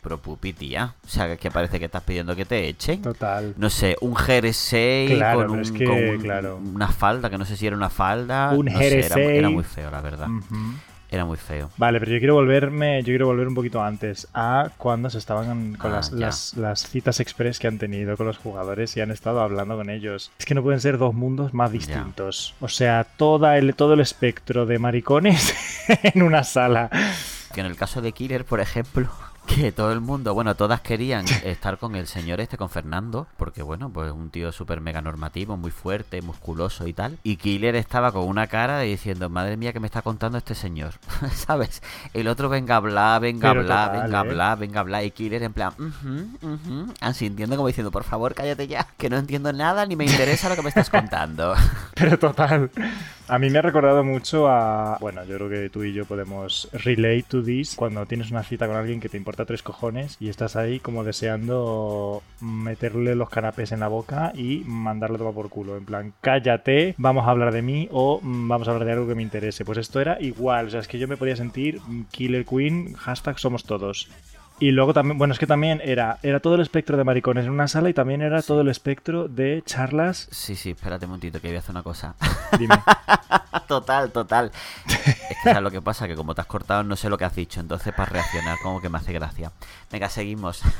Pero 0.07 0.19
Puppy, 0.19 0.53
tía. 0.53 0.93
O 1.05 1.09
sea, 1.09 1.35
que 1.35 1.51
parece 1.51 1.79
que 1.79 1.85
estás 1.85 2.03
pidiendo 2.03 2.35
que 2.35 2.45
te 2.45 2.67
echen. 2.67 3.01
Total. 3.01 3.53
No 3.57 3.69
sé, 3.69 3.95
un 4.01 4.15
jersey 4.15 5.07
Claro, 5.15 5.39
con, 5.47 5.51
un- 5.51 5.59
es 5.61 5.71
que, 5.71 5.83
con 5.85 5.95
un- 5.97 6.17
claro. 6.21 6.57
una 6.57 6.87
falda, 6.87 7.29
que 7.29 7.37
no 7.37 7.45
sé 7.45 7.57
si 7.57 7.67
era 7.67 7.75
una 7.75 7.89
falda. 7.89 8.51
Un 8.51 8.67
no 8.67 8.77
sé, 8.77 8.87
era, 8.87 9.15
jersey. 9.15 9.37
era 9.37 9.49
muy 9.49 9.63
feo, 9.63 9.91
la 9.91 10.01
verdad. 10.01 10.27
Era 11.09 11.23
muy 11.23 11.37
feo. 11.37 11.69
Vale, 11.77 11.99
pero 11.99 12.11
yo 12.11 12.19
quiero 12.19 12.33
volverme, 12.33 12.99
yo 13.01 13.05
quiero 13.05 13.27
volver 13.27 13.47
un 13.47 13.55
poquito 13.55 13.81
antes 13.81 14.27
a 14.33 14.71
cuando 14.77 15.09
se 15.09 15.17
estaban 15.17 15.75
con 15.75 15.91
Ah, 15.91 15.95
las, 15.95 16.11
ya. 16.11 16.17
las, 16.17 16.53
las 16.57 16.89
citas 16.89 17.21
express 17.21 17.59
que 17.59 17.67
han 17.67 17.77
tenido 17.77 18.17
con 18.17 18.27
los 18.27 18.37
jugadores 18.37 18.97
y 18.97 19.01
han 19.01 19.11
estado 19.11 19.39
hablando 19.41 19.77
con 19.77 19.89
ellos. 19.89 20.31
Es 20.37 20.45
que 20.45 20.53
no 20.53 20.63
pueden 20.63 20.81
ser 20.81 20.97
dos 20.97 21.13
mundos 21.13 21.53
más 21.53 21.71
distintos. 21.71 22.55
O 22.59 22.67
sea, 22.67 23.05
toda 23.15 23.57
el, 23.57 23.73
todo 23.73 23.93
el 23.93 24.01
espectro 24.01 24.65
de 24.65 24.79
maricones 24.79 25.55
en 26.03 26.23
una 26.23 26.43
sala. 26.43 26.89
Que 27.53 27.61
en 27.61 27.67
el 27.67 27.77
caso 27.77 28.01
de 28.01 28.11
Killer, 28.11 28.43
por 28.43 28.59
ejemplo, 28.59 29.09
que 29.47 29.71
todo 29.71 29.91
el 29.93 30.01
mundo, 30.01 30.33
bueno, 30.33 30.53
todas 30.55 30.81
querían 30.81 31.25
estar 31.43 31.77
con 31.79 31.95
el 31.95 32.05
señor 32.05 32.39
este, 32.41 32.57
con 32.57 32.69
Fernando, 32.69 33.27
porque 33.37 33.63
bueno, 33.63 33.89
pues 33.89 34.11
un 34.11 34.29
tío 34.29 34.51
súper 34.51 34.81
mega 34.81 35.01
normativo, 35.01 35.57
muy 35.57 35.71
fuerte, 35.71 36.21
musculoso 36.21 36.85
y 36.87 36.93
tal. 36.93 37.17
Y 37.23 37.37
Killer 37.37 37.75
estaba 37.75 38.11
con 38.11 38.27
una 38.27 38.47
cara 38.47 38.79
diciendo, 38.81 39.29
madre 39.29 39.57
mía, 39.57 39.73
que 39.73 39.79
me 39.79 39.87
está 39.87 40.01
contando 40.01 40.37
este 40.37 40.53
señor? 40.53 40.95
¿Sabes? 41.33 41.81
El 42.13 42.27
otro 42.27 42.49
venga 42.49 42.75
a 42.75 42.77
hablar, 42.77 43.21
venga 43.21 43.47
a 43.47 43.51
hablar, 43.51 43.91
venga 43.93 44.05
a 44.05 44.09
¿eh? 44.09 44.27
hablar, 44.29 44.59
venga 44.59 44.79
a 44.79 44.81
hablar. 44.81 45.03
Y 45.05 45.11
Killer 45.11 45.41
en 45.41 45.53
plan, 45.53 45.73
"Ujú, 45.79 46.47
ujú", 46.53 46.93
asintiendo 47.01 47.55
como 47.55 47.67
diciendo, 47.67 47.89
por 47.89 48.03
favor, 48.03 48.35
cállate 48.35 48.67
ya, 48.67 48.87
que 48.97 49.09
no 49.09 49.17
entiendo 49.17 49.51
nada 49.53 49.85
ni 49.85 49.95
me 49.95 50.05
interesa 50.05 50.49
lo 50.49 50.55
que 50.55 50.61
me 50.61 50.69
estás 50.69 50.89
contando. 50.89 51.55
Pero 51.95 52.19
total. 52.19 52.69
A 53.29 53.39
mí 53.39 53.49
me 53.49 53.59
ha 53.59 53.61
recordado 53.61 54.05
mucho 54.05 54.47
a. 54.47 54.97
Bueno, 55.01 55.25
yo 55.25 55.35
creo 55.35 55.49
que 55.49 55.69
tú 55.69 55.83
y 55.83 55.91
yo 55.91 56.05
podemos 56.05 56.69
relate 56.71 57.25
to 57.27 57.43
this 57.43 57.75
cuando 57.75 58.05
tienes 58.05 58.31
una 58.31 58.41
cita 58.41 58.67
con 58.67 58.77
alguien 58.77 59.01
que 59.01 59.09
te 59.09 59.17
importa 59.17 59.43
tres 59.43 59.61
cojones 59.61 60.15
y 60.21 60.29
estás 60.29 60.55
ahí 60.55 60.79
como 60.79 61.03
deseando 61.03 62.23
meterle 62.39 63.15
los 63.15 63.29
canapés 63.29 63.73
en 63.73 63.81
la 63.81 63.89
boca 63.89 64.31
y 64.33 64.63
mandarlo 64.65 65.17
tomar 65.17 65.33
por 65.33 65.49
culo. 65.49 65.75
En 65.75 65.83
plan, 65.83 66.13
cállate, 66.21 66.95
vamos 66.97 67.27
a 67.27 67.31
hablar 67.31 67.51
de 67.51 67.61
mí 67.61 67.89
o 67.91 68.21
mm, 68.21 68.47
vamos 68.47 68.69
a 68.69 68.71
hablar 68.71 68.85
de 68.85 68.93
algo 68.93 69.07
que 69.07 69.15
me 69.15 69.23
interese. 69.23 69.65
Pues 69.65 69.77
esto 69.77 69.99
era 69.99 70.21
igual. 70.21 70.67
O 70.67 70.69
sea, 70.69 70.79
es 70.79 70.87
que 70.87 70.97
yo 70.97 71.09
me 71.09 71.17
podía 71.17 71.35
sentir 71.35 71.81
Killer 72.11 72.45
Queen, 72.45 72.93
hashtag 72.93 73.39
somos 73.39 73.65
todos. 73.65 74.09
Y 74.59 74.71
luego 74.71 74.91
también, 74.93 75.19
bueno, 75.19 75.33
es 75.33 75.39
que 75.39 75.45
también 75.45 75.81
era, 75.83 76.17
era 76.23 76.39
todo 76.39 76.55
el 76.55 76.61
espectro 76.61 76.97
de 76.97 77.03
maricones 77.03 77.45
en 77.45 77.51
una 77.51 77.67
sala 77.67 77.89
y 77.89 77.93
también 77.93 78.21
era 78.21 78.41
todo 78.41 78.61
el 78.61 78.69
espectro 78.69 79.27
de 79.27 79.61
charlas. 79.65 80.27
Sí, 80.31 80.55
sí, 80.55 80.71
espérate 80.71 81.05
un 81.05 81.11
momentito 81.11 81.39
que 81.39 81.47
voy 81.47 81.57
a 81.57 81.59
hacer 81.59 81.71
una 81.71 81.83
cosa. 81.83 82.15
Dime. 82.57 82.75
Total, 83.67 84.11
total. 84.11 84.51
Es 84.87 85.37
que 85.43 85.49
sabes 85.49 85.61
lo 85.61 85.71
que 85.71 85.81
pasa, 85.81 86.07
que 86.07 86.15
como 86.15 86.33
te 86.33 86.39
has 86.39 86.47
cortado 86.47 86.83
no 86.83 86.95
sé 86.95 87.09
lo 87.09 87.17
que 87.17 87.25
has 87.25 87.35
dicho, 87.35 87.59
entonces 87.59 87.93
para 87.93 88.09
reaccionar 88.09 88.57
como 88.63 88.79
que 88.79 88.87
me 88.87 88.97
hace 88.97 89.11
gracia. 89.11 89.51
Venga, 89.91 90.07
seguimos. 90.07 90.61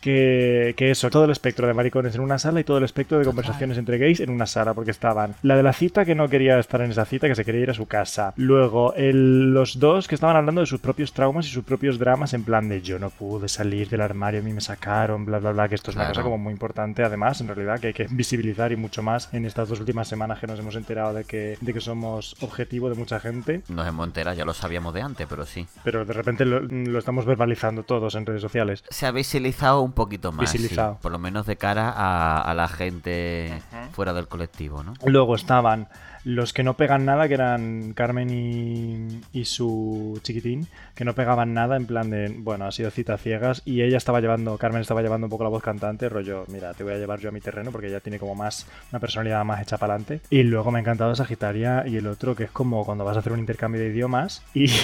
que, 0.00 0.74
que 0.76 0.90
eso, 0.90 1.10
todo 1.10 1.24
el 1.24 1.30
espectro 1.30 1.66
de 1.66 1.74
maricones 1.74 2.14
en 2.14 2.20
una 2.20 2.38
sala 2.38 2.60
y 2.60 2.64
todo 2.64 2.78
el 2.78 2.84
espectro 2.84 3.18
de 3.18 3.24
conversaciones 3.24 3.78
entre 3.78 3.98
gays 3.98 4.20
en 4.20 4.30
una 4.30 4.46
sala, 4.46 4.74
porque 4.74 4.90
estaban 4.90 5.34
la 5.42 5.56
de 5.56 5.62
la 5.62 5.72
cita 5.72 6.04
que 6.04 6.14
no 6.14 6.28
quería 6.28 6.58
estar 6.58 6.80
en 6.80 6.90
esa 6.90 7.04
cita, 7.04 7.28
que 7.28 7.34
se 7.34 7.44
quería 7.44 7.62
ir 7.62 7.70
a 7.70 7.74
su 7.74 7.86
casa. 7.86 8.32
Luego, 8.36 8.94
el- 8.94 9.52
los 9.52 9.78
dos 9.78 10.08
que 10.08 10.14
estaban 10.14 10.36
hablando 10.36 10.60
de 10.60 10.66
sus 10.66 10.80
propios 10.80 11.12
traumas 11.12 11.46
y 11.46 11.50
sus 11.50 11.64
propios 11.64 11.98
dramas, 11.98 12.34
en 12.34 12.44
plan 12.44 12.68
de 12.68 12.82
yo 12.82 12.98
no 12.98 13.10
pude 13.10 13.48
salir 13.48 13.88
del 13.88 14.00
armario, 14.00 14.40
a 14.40 14.42
mí 14.42 14.52
me 14.52 14.60
sacaron, 14.60 15.24
bla, 15.24 15.38
bla, 15.38 15.52
bla, 15.52 15.68
que 15.68 15.74
esto 15.74 15.90
es 15.90 15.96
una 15.96 16.08
cosa 16.08 16.22
como 16.22 16.38
muy 16.38 16.52
importante, 16.52 17.02
además, 17.02 17.40
en 17.40 17.48
realidad, 17.48 17.80
que 17.80 17.88
hay 17.88 17.92
que 17.94 18.06
visibilizar 18.10 18.72
y 18.72 18.76
mucho 18.76 19.02
más 19.02 19.28
en 19.32 19.44
estas 19.44 19.68
dos 19.68 19.80
últimas 19.80 20.08
semanas 20.08 20.38
que 20.38 20.46
nos 20.46 20.58
hemos 20.58 20.76
enterado 20.76 21.14
de 21.14 21.24
que, 21.24 21.56
de 21.60 21.74
que 21.74 21.80
somos 21.80 22.36
objetivo 22.40 22.88
de 22.88 22.94
mucha 22.96 23.20
gente, 23.20 23.62
Nos 23.68 23.86
hemos 23.86 24.06
enterado, 24.06 24.36
ya 24.36 24.44
lo 24.44 24.54
sabíamos 24.54 24.94
de 24.94 25.02
antes, 25.02 25.26
pero 25.28 25.44
sí. 25.44 25.66
pero 25.84 26.04
de 26.04 26.12
repente 26.12 26.44
lo, 26.44 26.60
lo 26.60 26.98
estamos 26.98 27.24
verbalizando 27.26 27.82
todos 27.82 28.14
en 28.14 28.26
redes 28.26 28.42
sociales. 28.42 28.84
Se 28.90 29.06
ha 29.06 29.10
visibilizado 29.10 29.87
un 29.88 29.92
poquito 29.92 30.32
más, 30.32 30.50
sí, 30.50 30.68
por 31.00 31.12
lo 31.12 31.18
menos 31.18 31.46
de 31.46 31.56
cara 31.56 31.90
a, 31.90 32.40
a 32.40 32.54
la 32.54 32.68
gente 32.68 33.60
fuera 33.92 34.12
del 34.12 34.28
colectivo, 34.28 34.82
¿no? 34.82 34.94
Luego 35.04 35.34
estaban 35.34 35.88
los 36.24 36.52
que 36.52 36.62
no 36.62 36.74
pegan 36.74 37.04
nada, 37.04 37.26
que 37.28 37.34
eran 37.34 37.92
Carmen 37.94 38.28
y, 38.30 39.20
y 39.32 39.44
su 39.46 40.20
chiquitín, 40.22 40.66
que 40.94 41.04
no 41.04 41.14
pegaban 41.14 41.54
nada, 41.54 41.76
en 41.76 41.86
plan 41.86 42.10
de, 42.10 42.34
bueno, 42.38 42.66
ha 42.66 42.72
sido 42.72 42.90
cita 42.90 43.16
ciegas, 43.16 43.62
y 43.64 43.82
ella 43.82 43.96
estaba 43.96 44.20
llevando, 44.20 44.58
Carmen 44.58 44.82
estaba 44.82 45.02
llevando 45.02 45.26
un 45.26 45.30
poco 45.30 45.44
la 45.44 45.50
voz 45.50 45.62
cantante, 45.62 46.08
rollo, 46.08 46.44
mira, 46.48 46.74
te 46.74 46.84
voy 46.84 46.92
a 46.92 46.98
llevar 46.98 47.20
yo 47.20 47.30
a 47.30 47.32
mi 47.32 47.40
terreno, 47.40 47.72
porque 47.72 47.88
ella 47.88 48.00
tiene 48.00 48.18
como 48.18 48.34
más, 48.34 48.66
una 48.92 49.00
personalidad 49.00 49.44
más 49.44 49.62
hecha 49.62 49.78
para 49.78 49.94
adelante. 49.94 50.20
Y 50.30 50.42
luego 50.42 50.70
me 50.70 50.78
ha 50.78 50.82
encantado 50.82 51.14
Sagitaria 51.14 51.84
y 51.86 51.96
el 51.96 52.06
otro, 52.06 52.36
que 52.36 52.44
es 52.44 52.50
como 52.50 52.84
cuando 52.84 53.04
vas 53.04 53.16
a 53.16 53.20
hacer 53.20 53.32
un 53.32 53.38
intercambio 53.38 53.80
de 53.80 53.88
idiomas 53.88 54.42
y... 54.54 54.66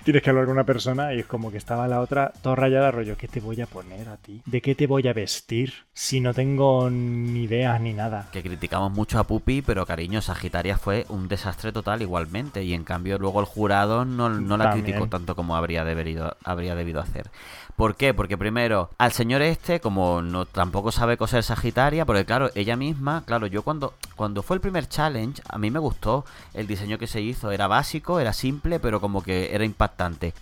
Tienes 0.04 0.22
que 0.22 0.30
hablar 0.30 0.46
con 0.46 0.52
una 0.52 0.64
persona 0.64 1.14
y 1.14 1.20
es 1.20 1.26
como 1.26 1.50
que 1.50 1.58
estaba 1.58 1.88
la 1.88 2.00
otra 2.00 2.32
todo 2.42 2.54
rayada, 2.56 2.90
rollo, 2.90 3.16
¿qué 3.16 3.28
te 3.28 3.40
voy 3.40 3.60
a 3.60 3.66
poner 3.66 4.08
a 4.08 4.16
ti? 4.16 4.42
¿De 4.46 4.60
qué 4.60 4.74
te 4.74 4.86
voy 4.86 5.06
a 5.08 5.12
vestir? 5.12 5.72
Si 5.92 6.20
no 6.20 6.34
tengo 6.34 6.88
ni 6.90 7.44
ideas 7.44 7.80
ni 7.80 7.92
nada. 7.92 8.28
Que 8.32 8.42
criticamos 8.42 8.92
mucho 8.92 9.18
a 9.18 9.24
Pupi, 9.24 9.62
pero 9.62 9.86
cariño, 9.86 10.22
Sagitaria 10.22 10.78
fue 10.78 11.06
un 11.08 11.28
desastre 11.28 11.72
total 11.72 12.02
igualmente. 12.02 12.62
Y 12.62 12.74
en 12.74 12.84
cambio 12.84 13.18
luego 13.18 13.40
el 13.40 13.46
jurado 13.46 14.04
no, 14.04 14.28
no 14.28 14.56
la 14.56 14.64
También. 14.64 14.84
criticó 14.84 15.08
tanto 15.08 15.34
como 15.34 15.56
habría 15.56 15.84
debido, 15.84 16.36
habría 16.44 16.74
debido 16.74 17.00
hacer. 17.00 17.30
¿Por 17.76 17.94
qué? 17.94 18.12
Porque 18.12 18.36
primero, 18.36 18.90
al 18.98 19.12
señor 19.12 19.40
este, 19.40 19.78
como 19.80 20.20
no 20.20 20.46
tampoco 20.46 20.90
sabe 20.90 21.16
coser 21.16 21.44
Sagitaria, 21.44 22.04
porque 22.04 22.24
claro, 22.24 22.50
ella 22.56 22.76
misma, 22.76 23.22
claro, 23.24 23.46
yo 23.46 23.62
cuando, 23.62 23.94
cuando 24.16 24.42
fue 24.42 24.56
el 24.56 24.60
primer 24.60 24.88
challenge, 24.88 25.42
a 25.48 25.58
mí 25.58 25.70
me 25.70 25.78
gustó 25.78 26.24
el 26.54 26.66
diseño 26.66 26.98
que 26.98 27.06
se 27.06 27.20
hizo. 27.20 27.52
Era 27.52 27.68
básico, 27.68 28.18
era 28.18 28.32
simple, 28.32 28.80
pero 28.80 29.00
como 29.00 29.22
que 29.22 29.54
era 29.54 29.64
impactante. 29.64 29.87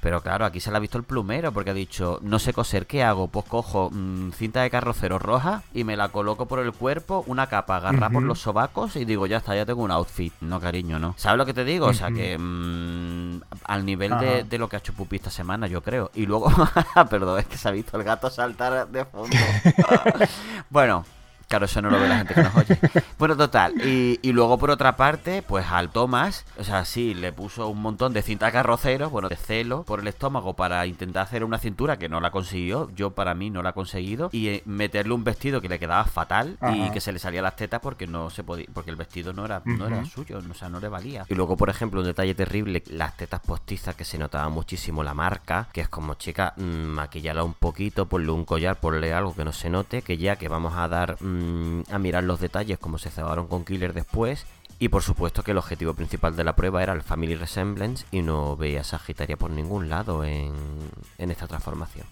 Pero 0.00 0.20
claro, 0.20 0.44
aquí 0.44 0.60
se 0.60 0.70
le 0.70 0.76
ha 0.76 0.80
visto 0.80 0.98
el 0.98 1.04
plumero, 1.04 1.52
porque 1.52 1.70
ha 1.70 1.74
dicho, 1.74 2.18
no 2.22 2.38
sé 2.38 2.52
coser, 2.52 2.86
¿qué 2.86 3.02
hago? 3.02 3.28
Pues 3.28 3.44
cojo 3.46 3.90
mm, 3.92 4.32
cinta 4.32 4.62
de 4.62 4.70
carrocero 4.70 5.18
roja 5.18 5.62
y 5.72 5.84
me 5.84 5.96
la 5.96 6.08
coloco 6.08 6.46
por 6.46 6.60
el 6.60 6.72
cuerpo, 6.72 7.24
una 7.26 7.46
capa 7.46 7.76
agarrada 7.76 8.10
por 8.10 8.22
los 8.22 8.40
sobacos 8.40 8.96
y 8.96 9.04
digo, 9.04 9.26
ya 9.26 9.38
está, 9.38 9.54
ya 9.54 9.66
tengo 9.66 9.82
un 9.82 9.90
outfit. 9.90 10.32
No, 10.40 10.60
cariño, 10.60 10.98
no. 10.98 11.14
¿Sabes 11.16 11.38
lo 11.38 11.46
que 11.46 11.54
te 11.54 11.64
digo? 11.64 11.86
O 11.86 11.94
sea 11.94 12.10
que 12.10 12.36
mm, 12.38 13.40
al 13.64 13.84
nivel 13.84 14.18
de, 14.18 14.44
de 14.44 14.58
lo 14.58 14.68
que 14.68 14.76
ha 14.76 14.78
hecho 14.78 14.92
Pupi 14.92 15.16
esta 15.16 15.30
semana, 15.30 15.66
yo 15.66 15.82
creo. 15.82 16.10
Y 16.14 16.26
luego, 16.26 16.52
perdón, 17.10 17.40
es 17.40 17.46
que 17.46 17.56
se 17.56 17.68
ha 17.68 17.72
visto 17.72 17.96
el 17.96 18.04
gato 18.04 18.30
saltar 18.30 18.88
de 18.88 19.04
fondo. 19.04 19.36
bueno. 20.70 21.04
Claro, 21.48 21.66
eso 21.66 21.80
no 21.80 21.90
lo 21.90 22.00
ve 22.00 22.08
la 22.08 22.18
gente 22.18 22.34
que 22.34 22.42
nos 22.42 22.56
oye. 22.56 22.78
Bueno, 23.18 23.36
total. 23.36 23.74
Y, 23.86 24.18
y 24.22 24.32
luego, 24.32 24.58
por 24.58 24.70
otra 24.70 24.96
parte, 24.96 25.42
pues 25.42 25.66
al 25.70 25.90
Thomas, 25.90 26.44
o 26.58 26.64
sea, 26.64 26.84
sí, 26.84 27.14
le 27.14 27.32
puso 27.32 27.68
un 27.68 27.80
montón 27.80 28.12
de 28.12 28.22
cinta 28.22 28.50
carrocero, 28.50 29.10
bueno, 29.10 29.28
de 29.28 29.36
celo 29.36 29.84
por 29.84 30.00
el 30.00 30.08
estómago 30.08 30.54
para 30.54 30.86
intentar 30.86 31.22
hacer 31.22 31.44
una 31.44 31.58
cintura 31.58 31.98
que 31.98 32.08
no 32.08 32.20
la 32.20 32.30
consiguió. 32.30 32.90
Yo, 32.94 33.10
para 33.10 33.34
mí, 33.34 33.48
no 33.50 33.62
la 33.62 33.70
ha 33.70 33.72
conseguido. 33.72 34.28
Y 34.32 34.48
eh, 34.48 34.62
meterle 34.66 35.14
un 35.14 35.24
vestido 35.24 35.60
que 35.60 35.68
le 35.68 35.78
quedaba 35.78 36.04
fatal 36.04 36.58
y 36.74 36.90
que 36.90 37.00
se 37.00 37.12
le 37.12 37.18
salía 37.18 37.42
las 37.42 37.56
tetas 37.56 37.80
porque 37.80 38.06
no 38.06 38.28
se 38.30 38.42
podía, 38.42 38.66
porque 38.72 38.90
el 38.90 38.96
vestido 38.96 39.32
no 39.32 39.44
era, 39.44 39.62
no 39.64 39.86
era 39.86 40.04
suyo, 40.04 40.38
o 40.38 40.54
sea, 40.54 40.68
no 40.68 40.80
le 40.80 40.88
valía. 40.88 41.24
Y 41.28 41.34
luego, 41.34 41.56
por 41.56 41.70
ejemplo, 41.70 42.00
un 42.00 42.06
detalle 42.06 42.34
terrible, 42.34 42.82
las 42.88 43.16
tetas 43.16 43.40
postizas 43.40 43.94
que 43.94 44.04
se 44.04 44.18
notaba 44.18 44.48
muchísimo 44.48 45.02
la 45.02 45.14
marca, 45.14 45.68
que 45.72 45.80
es 45.80 45.88
como, 45.88 46.14
chica, 46.14 46.54
mm, 46.56 46.62
maquillala 46.62 47.44
un 47.44 47.54
poquito, 47.54 48.06
ponle 48.06 48.30
un 48.30 48.44
collar, 48.44 48.76
ponle 48.76 49.12
algo 49.12 49.34
que 49.34 49.44
no 49.44 49.52
se 49.52 49.70
note, 49.70 50.02
que 50.02 50.16
ya 50.18 50.36
que 50.36 50.48
vamos 50.48 50.74
a 50.76 50.88
dar 50.88 51.16
mm, 51.22 51.35
a 51.90 51.98
mirar 51.98 52.24
los 52.24 52.40
detalles 52.40 52.78
como 52.78 52.98
se 52.98 53.10
cebaron 53.10 53.46
con 53.48 53.64
Killer 53.64 53.92
después. 53.92 54.46
Y 54.78 54.88
por 54.90 55.02
supuesto 55.02 55.42
que 55.42 55.52
el 55.52 55.58
objetivo 55.58 55.94
principal 55.94 56.36
de 56.36 56.44
la 56.44 56.54
prueba 56.54 56.82
era 56.82 56.92
el 56.92 57.02
Family 57.02 57.34
Resemblance 57.34 58.04
y 58.10 58.20
no 58.20 58.56
veía 58.58 58.84
Sagitaria 58.84 59.36
por 59.38 59.50
ningún 59.50 59.88
lado 59.88 60.22
en, 60.24 60.52
en 61.16 61.30
esta 61.30 61.46
transformación. 61.46 62.06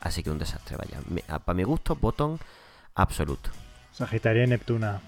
Así 0.00 0.22
que 0.24 0.30
un 0.30 0.38
desastre, 0.38 0.76
vaya. 0.76 0.98
Para 1.44 1.54
mi 1.56 1.62
gusto, 1.62 1.94
botón 1.94 2.40
absoluto. 2.96 3.50
Sagitaria 3.92 4.42
y 4.44 4.46
Neptuna. 4.48 5.00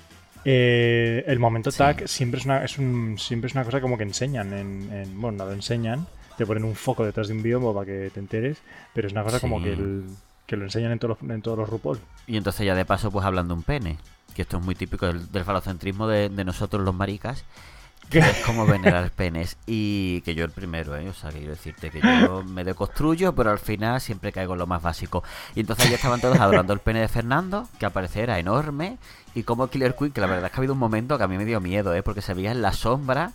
Eh, 0.44 1.24
el 1.26 1.38
momento 1.38 1.70
Sí. 1.70 1.78
tag 1.78 2.08
siempre 2.08 2.40
es 2.40 2.46
una, 2.46 2.64
es 2.64 2.78
un, 2.78 3.16
siempre 3.18 3.48
es 3.48 3.54
una 3.54 3.64
cosa 3.64 3.80
como 3.80 3.96
que 3.96 4.04
enseñan. 4.04 4.52
En, 4.52 4.92
en- 4.92 5.20
bueno, 5.20 5.38
no 5.38 5.46
lo 5.46 5.52
enseñan. 5.52 6.06
Te 6.36 6.46
ponen 6.46 6.64
un 6.64 6.74
foco 6.74 7.04
detrás 7.04 7.28
de 7.28 7.34
un 7.34 7.42
biombo 7.42 7.74
para 7.74 7.86
que 7.86 8.10
te 8.10 8.20
enteres. 8.20 8.58
Pero 8.94 9.06
es 9.08 9.12
una 9.12 9.22
cosa 9.24 9.40
como 9.40 9.62
que, 9.62 9.72
el- 9.72 10.04
que 10.46 10.56
lo 10.56 10.64
enseñan 10.64 10.92
en 10.92 10.98
todos 10.98 11.18
los, 11.20 11.30
en 11.30 11.42
todos 11.42 11.58
los 11.58 11.68
RuPaul. 11.68 12.00
Y 12.26 12.36
entonces 12.36 12.66
ya 12.66 12.74
de 12.74 12.84
paso, 12.84 13.10
pues 13.10 13.24
hablando 13.24 13.54
un 13.54 13.62
pene. 13.62 13.98
Que 14.34 14.42
esto 14.42 14.58
es 14.58 14.64
muy 14.64 14.74
típico 14.74 15.06
del, 15.06 15.30
del 15.30 15.44
falocentrismo 15.44 16.06
de, 16.08 16.28
de 16.28 16.44
nosotros 16.44 16.82
los 16.82 16.94
maricas. 16.94 17.44
Que 18.10 18.18
es 18.18 18.38
como 18.46 18.66
venerar 18.66 19.10
penes. 19.10 19.56
Y 19.66 20.20
que 20.22 20.34
yo 20.34 20.44
el 20.44 20.50
primero, 20.50 20.96
¿eh? 20.96 21.08
O 21.08 21.14
sea, 21.14 21.30
quiero 21.30 21.50
decirte 21.50 21.90
que 21.90 22.00
yo 22.00 22.42
me 22.42 22.64
deconstruyo, 22.64 23.34
pero 23.34 23.50
al 23.50 23.58
final 23.58 24.00
siempre 24.00 24.32
caigo 24.32 24.54
en 24.54 24.58
lo 24.60 24.66
más 24.66 24.82
básico. 24.82 25.22
Y 25.54 25.60
entonces 25.60 25.88
ya 25.88 25.96
estaban 25.96 26.20
todos 26.20 26.38
adorando 26.38 26.72
el 26.72 26.80
pene 26.80 27.00
de 27.00 27.08
Fernando, 27.08 27.68
que 27.78 27.86
al 27.86 27.92
parecer 27.92 28.24
era 28.24 28.38
enorme. 28.38 28.98
Y 29.34 29.44
como 29.44 29.68
Killer 29.68 29.94
Queen, 29.94 30.12
que 30.12 30.20
la 30.20 30.26
verdad 30.26 30.46
es 30.46 30.50
que 30.50 30.56
ha 30.56 30.60
habido 30.60 30.74
un 30.74 30.78
momento 30.78 31.16
que 31.18 31.24
a 31.24 31.28
mí 31.28 31.38
me 31.38 31.44
dio 31.44 31.60
miedo, 31.60 31.94
¿eh? 31.94 32.02
Porque 32.02 32.22
se 32.22 32.34
veía 32.34 32.52
en 32.52 32.62
la 32.62 32.72
sombra 32.72 33.32